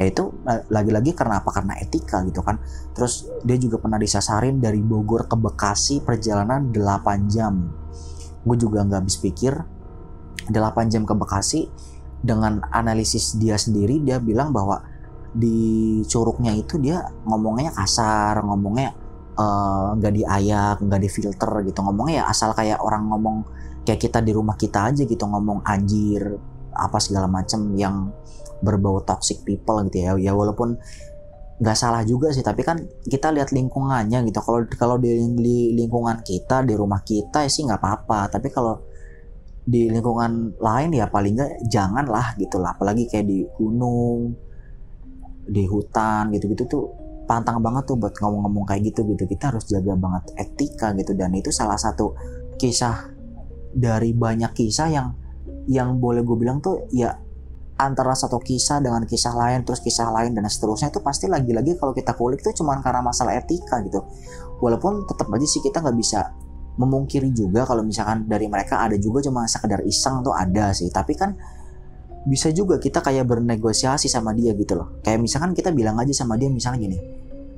Ya 0.00 0.08
itu 0.08 0.32
eh, 0.48 0.64
lagi-lagi 0.72 1.12
karena 1.12 1.44
apa? 1.44 1.52
Karena 1.52 1.76
etika 1.78 2.24
gitu 2.24 2.40
kan. 2.40 2.58
Terus 2.96 3.28
dia 3.44 3.60
juga 3.60 3.78
pernah 3.78 4.00
disasarin 4.00 4.58
dari 4.58 4.80
Bogor 4.80 5.28
ke 5.28 5.36
Bekasi 5.36 6.00
perjalanan 6.00 6.72
8 6.72 7.28
jam. 7.28 7.68
Gue 8.42 8.56
juga 8.58 8.82
nggak 8.82 8.98
habis 9.04 9.20
pikir 9.20 9.54
8 10.48 10.90
jam 10.90 11.04
ke 11.04 11.14
Bekasi 11.14 11.68
dengan 12.22 12.62
analisis 12.70 13.34
dia 13.36 13.58
sendiri 13.58 13.98
dia 13.98 14.22
bilang 14.22 14.54
bahwa 14.54 14.78
di 15.32 16.00
curugnya 16.06 16.52
itu 16.54 16.76
dia 16.76 17.08
ngomongnya 17.24 17.72
kasar 17.72 18.44
ngomongnya 18.44 18.92
eh, 19.32 19.86
nggak 19.96 20.12
uh, 20.12 20.16
diayak 20.16 20.76
nggak 20.84 21.00
difilter 21.02 21.50
gitu. 21.66 21.80
Ngomongnya 21.82 22.22
ya 22.22 22.24
asal 22.28 22.52
kayak 22.52 22.78
orang 22.84 23.08
ngomong 23.08 23.36
kayak 23.82 24.00
kita 24.00 24.20
di 24.22 24.32
rumah 24.36 24.54
kita 24.54 24.92
aja 24.92 25.02
gitu 25.02 25.24
ngomong 25.26 25.64
anjir 25.66 26.38
apa 26.72 26.96
segala 27.02 27.28
macam 27.28 27.74
yang 27.76 28.12
berbau 28.62 29.02
toxic 29.02 29.42
people 29.42 29.80
gitu 29.88 30.04
ya. 30.04 30.12
Ya 30.20 30.32
walaupun 30.36 30.76
nggak 31.62 31.78
salah 31.78 32.02
juga 32.02 32.34
sih 32.34 32.42
tapi 32.42 32.66
kan 32.66 32.76
kita 33.08 33.32
lihat 33.32 33.56
lingkungannya 33.56 34.20
gitu. 34.28 34.38
Kalau 34.44 34.60
kalau 34.76 34.96
di, 35.00 35.16
lingkungan 35.72 36.20
kita 36.20 36.60
di 36.66 36.76
rumah 36.76 37.00
kita 37.00 37.48
ya 37.48 37.50
sih 37.50 37.64
nggak 37.64 37.80
apa-apa. 37.80 38.28
Tapi 38.36 38.52
kalau 38.52 38.91
di 39.62 39.86
lingkungan 39.86 40.58
lain 40.58 40.90
ya 40.90 41.06
paling 41.06 41.38
nggak 41.38 41.52
janganlah 41.70 42.34
gitu 42.38 42.58
lah. 42.58 42.74
Apalagi 42.74 43.06
kayak 43.06 43.26
di 43.26 43.46
gunung 43.54 44.34
di 45.42 45.66
hutan 45.66 46.30
gitu-gitu 46.30 46.66
tuh 46.70 46.84
pantang 47.26 47.58
banget 47.62 47.86
tuh 47.86 47.96
buat 47.98 48.14
ngomong-ngomong 48.18 48.66
kayak 48.66 48.92
gitu 48.92 49.06
gitu. 49.14 49.24
Kita 49.26 49.54
harus 49.54 49.66
jaga 49.70 49.94
banget 49.94 50.34
etika 50.38 50.90
gitu. 50.98 51.14
Dan 51.14 51.34
itu 51.38 51.54
salah 51.54 51.78
satu 51.78 52.14
kisah 52.58 53.10
dari 53.72 54.12
banyak 54.12 54.52
kisah 54.52 54.88
yang 54.90 55.08
yang 55.70 56.02
boleh 56.02 56.26
gue 56.26 56.36
bilang 56.36 56.58
tuh 56.58 56.90
ya 56.90 57.14
antara 57.78 58.14
satu 58.14 58.38
kisah 58.38 58.78
dengan 58.78 59.02
kisah 59.06 59.34
lain 59.34 59.66
terus 59.66 59.82
kisah 59.82 60.10
lain 60.10 60.34
dan 60.36 60.46
seterusnya 60.46 60.94
itu 60.94 61.02
pasti 61.02 61.26
lagi-lagi 61.26 61.74
kalau 61.78 61.90
kita 61.90 62.14
kulik 62.14 62.38
tuh 62.42 62.54
cuman 62.54 62.82
karena 62.82 63.02
masalah 63.02 63.38
etika 63.38 63.82
gitu. 63.86 64.02
Walaupun 64.62 65.06
tetap 65.10 65.26
aja 65.30 65.46
sih 65.46 65.58
kita 65.58 65.82
nggak 65.82 65.98
bisa 65.98 66.30
memungkiri 66.78 67.32
juga 67.36 67.68
kalau 67.68 67.84
misalkan 67.84 68.24
dari 68.24 68.48
mereka 68.48 68.80
ada 68.80 68.96
juga 68.96 69.20
cuma 69.24 69.44
sekedar 69.44 69.84
iseng 69.84 70.24
tuh 70.24 70.32
ada 70.32 70.72
sih. 70.72 70.88
Tapi 70.88 71.12
kan 71.16 71.36
bisa 72.22 72.54
juga 72.54 72.78
kita 72.78 73.02
kayak 73.02 73.26
bernegosiasi 73.26 74.06
sama 74.06 74.32
dia 74.32 74.54
gitu 74.54 74.78
loh. 74.78 75.02
Kayak 75.04 75.20
misalkan 75.20 75.52
kita 75.52 75.74
bilang 75.74 75.98
aja 75.98 76.14
sama 76.14 76.38
dia 76.38 76.48
misalnya 76.48 76.80
gini 76.88 76.98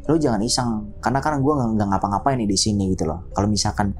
lo 0.05 0.21
jangan 0.21 0.41
iseng 0.45 1.01
karena 1.01 1.19
kan 1.25 1.41
gue 1.41 1.53
nggak 1.57 1.89
ngapa-ngapain 1.89 2.37
nih 2.37 2.49
di 2.49 2.59
sini 2.61 2.93
gitu 2.93 3.09
loh. 3.09 3.25
Kalau 3.33 3.49
misalkan 3.49 3.97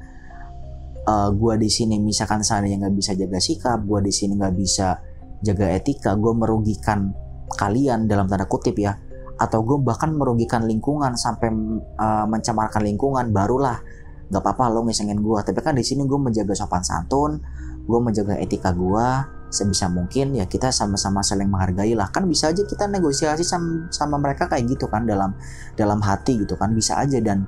uh, 1.09 1.29
gue 1.33 1.53
di 1.57 1.69
sini 1.69 1.97
misalkan 1.97 2.45
yang 2.69 2.85
nggak 2.85 2.95
bisa 2.95 3.17
jaga 3.17 3.41
sikap 3.41 3.81
gue 3.81 3.99
di 4.05 4.13
sini 4.13 4.37
nggak 4.37 4.53
bisa 4.53 5.01
jaga 5.41 5.65
etika 5.73 6.13
gue 6.13 6.33
merugikan 6.33 7.09
kalian 7.57 8.05
dalam 8.05 8.29
tanda 8.29 8.45
kutip 8.45 8.77
ya. 8.77 8.93
Atau 9.35 9.65
gue 9.65 9.81
bahkan 9.81 10.13
merugikan 10.13 10.69
lingkungan 10.69 11.17
sampai 11.17 11.49
uh, 11.97 12.25
mencemarkan 12.29 12.85
lingkungan 12.85 13.33
barulah 13.33 13.81
nggak 14.25 14.41
apa-apa 14.41 14.73
lo 14.73 14.85
ngisengin 14.89 15.21
gue 15.21 15.39
tapi 15.45 15.61
kan 15.61 15.77
di 15.77 15.85
sini 15.85 16.05
gue 16.09 16.17
menjaga 16.17 16.57
sopan 16.57 16.81
santun 16.81 17.37
gue 17.85 17.99
menjaga 18.01 18.41
etika 18.41 18.73
gue 18.73 19.07
sebisa 19.55 19.87
mungkin 19.87 20.35
ya 20.35 20.43
kita 20.49 20.67
sama-sama 20.73 21.23
saling 21.23 21.47
menghargai 21.47 21.95
lah. 21.95 22.11
Kan 22.11 22.27
bisa 22.27 22.51
aja 22.51 22.65
kita 22.67 22.91
negosiasi 22.91 23.47
sama, 23.47 23.87
sama 23.87 24.19
mereka 24.19 24.51
kayak 24.51 24.67
gitu 24.67 24.91
kan 24.91 25.07
dalam 25.07 25.31
dalam 25.79 26.03
hati 26.03 26.43
gitu 26.43 26.59
kan. 26.59 26.75
Bisa 26.75 26.99
aja 26.99 27.23
dan 27.23 27.47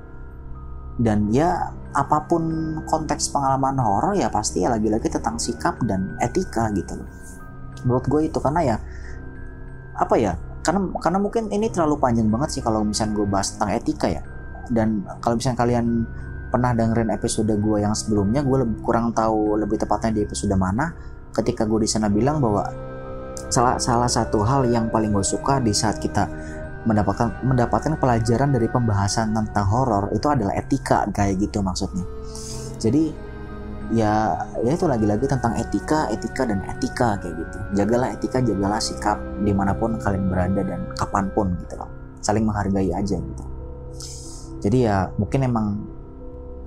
dan 0.98 1.30
ya 1.30 1.70
apa 1.94 2.26
pun 2.26 2.74
konteks 2.88 3.30
pengalaman 3.30 3.78
horor 3.78 4.18
ya 4.18 4.32
pasti 4.32 4.66
ya 4.66 4.72
lagi-lagi 4.72 5.06
tentang 5.12 5.38
sikap 5.38 5.78
dan 5.84 6.16
etika 6.24 6.72
gitu 6.72 6.96
loh. 6.96 7.08
Menurut 7.86 8.04
gue 8.08 8.20
itu 8.32 8.38
karena 8.40 8.60
ya 8.74 8.76
apa 9.98 10.14
ya 10.18 10.32
karena 10.64 10.90
karena 10.98 11.18
mungkin 11.20 11.52
ini 11.52 11.70
terlalu 11.70 11.98
panjang 12.00 12.26
banget 12.32 12.58
sih 12.58 12.62
kalau 12.64 12.82
misalnya 12.82 13.14
gue 13.14 13.26
bahas 13.28 13.54
tentang 13.54 13.70
etika 13.76 14.08
ya. 14.08 14.22
Dan 14.68 15.04
kalau 15.24 15.40
misalnya 15.40 15.58
kalian 15.60 15.86
pernah 16.48 16.72
dengerin 16.72 17.12
episode 17.12 17.52
gue 17.52 17.78
yang 17.80 17.92
sebelumnya 17.92 18.40
gue 18.42 18.64
kurang 18.80 19.12
tahu 19.12 19.60
lebih 19.60 19.80
tepatnya 19.80 20.10
di 20.12 20.20
episode 20.24 20.56
mana 20.56 20.92
ketika 21.36 21.68
gue 21.68 21.84
di 21.84 21.88
sana 21.88 22.08
bilang 22.08 22.40
bahwa 22.40 22.66
salah 23.48 23.80
salah 23.80 24.10
satu 24.10 24.44
hal 24.44 24.68
yang 24.68 24.90
paling 24.92 25.12
gue 25.14 25.24
suka 25.24 25.60
di 25.60 25.72
saat 25.72 26.00
kita 26.02 26.28
mendapatkan 26.88 27.44
mendapatkan 27.44 28.00
pelajaran 28.00 28.54
dari 28.54 28.68
pembahasan 28.70 29.36
tentang 29.36 29.66
horor 29.68 30.08
itu 30.16 30.26
adalah 30.30 30.56
etika 30.56 31.04
kayak 31.12 31.36
gitu 31.42 31.60
maksudnya. 31.60 32.04
Jadi 32.80 33.12
ya 33.88 34.36
ya 34.62 34.70
itu 34.76 34.84
lagi-lagi 34.84 35.24
tentang 35.24 35.56
etika 35.56 36.12
etika 36.12 36.48
dan 36.48 36.64
etika 36.64 37.20
kayak 37.20 37.34
gitu. 37.34 37.58
Jagalah 37.76 38.08
etika 38.14 38.38
jagalah 38.40 38.80
sikap 38.80 39.18
di 39.42 39.52
mana 39.52 39.76
pun 39.76 40.00
kalian 40.00 40.32
berada 40.32 40.62
dan 40.64 40.80
kapan 40.96 41.28
pun 41.36 41.52
gitu 41.60 41.76
loh. 41.76 41.90
Saling 42.24 42.46
menghargai 42.46 42.88
aja 42.94 43.16
gitu. 43.18 43.44
Jadi 44.58 44.78
ya 44.86 45.10
mungkin 45.18 45.40
emang 45.46 45.66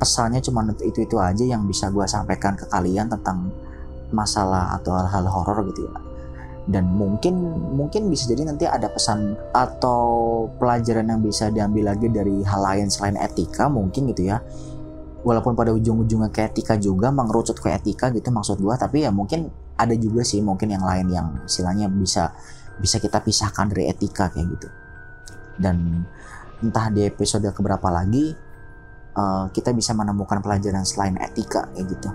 pesannya 0.02 0.42
cuma 0.42 0.66
itu 0.82 1.06
itu 1.06 1.16
aja 1.22 1.46
yang 1.46 1.70
bisa 1.70 1.94
gue 1.94 2.02
sampaikan 2.10 2.58
ke 2.58 2.66
kalian 2.74 3.06
tentang 3.06 3.54
masalah 4.10 4.74
atau 4.74 4.98
hal-hal 4.98 5.30
horor 5.30 5.62
gitu 5.70 5.86
ya. 5.86 5.94
Dan 6.66 6.90
mungkin 6.90 7.38
mungkin 7.78 8.10
bisa 8.10 8.26
jadi 8.26 8.50
nanti 8.50 8.66
ada 8.66 8.90
pesan 8.90 9.38
atau 9.54 10.02
pelajaran 10.58 11.06
yang 11.06 11.22
bisa 11.22 11.54
diambil 11.54 11.94
lagi 11.94 12.10
dari 12.10 12.42
hal 12.42 12.62
lain 12.66 12.90
selain 12.90 13.14
etika 13.22 13.70
mungkin 13.70 14.10
gitu 14.10 14.26
ya. 14.34 14.42
Walaupun 15.22 15.54
pada 15.54 15.70
ujung-ujungnya 15.70 16.34
ke 16.34 16.50
etika 16.50 16.82
juga 16.82 17.14
mengerucut 17.14 17.62
ke 17.62 17.70
etika 17.70 18.10
gitu 18.10 18.34
maksud 18.34 18.58
gue 18.58 18.74
tapi 18.74 19.06
ya 19.06 19.14
mungkin 19.14 19.54
ada 19.78 19.94
juga 19.94 20.26
sih 20.26 20.42
mungkin 20.42 20.74
yang 20.74 20.82
lain 20.82 21.14
yang 21.14 21.28
istilahnya 21.46 21.86
bisa 21.94 22.34
bisa 22.82 22.98
kita 22.98 23.22
pisahkan 23.22 23.70
dari 23.70 23.86
etika 23.86 24.34
kayak 24.34 24.50
gitu. 24.58 24.68
Dan 25.62 26.06
entah 26.62 26.90
di 26.90 27.06
episode 27.06 27.46
keberapa 27.54 27.90
lagi 27.94 28.34
uh, 29.16 29.46
kita 29.52 29.72
bisa 29.76 29.92
menemukan 29.96 30.40
pelajaran 30.40 30.84
selain 30.88 31.16
etika 31.20 31.68
kayak 31.76 31.88
gitu. 31.92 32.10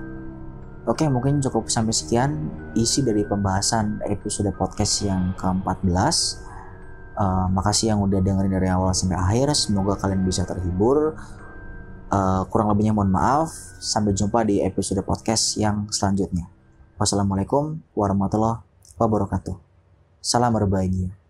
Oke, 0.87 1.03
mungkin 1.11 1.43
cukup 1.43 1.67
sampai 1.67 1.91
sekian 1.91 2.47
isi 2.79 3.03
dari 3.03 3.27
pembahasan 3.27 4.07
episode 4.07 4.47
podcast 4.55 5.03
yang 5.03 5.35
ke-14. 5.35 6.47
Uh, 7.17 7.49
makasih 7.51 7.91
yang 7.91 8.07
udah 8.07 8.23
dengerin 8.23 8.53
dari 8.55 8.71
awal 8.71 8.95
sampai 8.95 9.19
akhir. 9.19 9.51
Semoga 9.59 9.99
kalian 9.99 10.23
bisa 10.23 10.47
terhibur. 10.47 11.19
Uh, 12.07 12.47
kurang 12.55 12.71
lebihnya 12.71 12.95
mohon 12.95 13.11
maaf. 13.11 13.51
Sampai 13.83 14.15
jumpa 14.15 14.47
di 14.47 14.63
episode 14.63 15.03
podcast 15.03 15.59
yang 15.59 15.91
selanjutnya. 15.91 16.47
Wassalamualaikum 17.03 17.83
warahmatullahi 17.99 18.63
wabarakatuh. 18.95 19.59
Salam 20.23 20.55
berbahagia. 20.55 21.26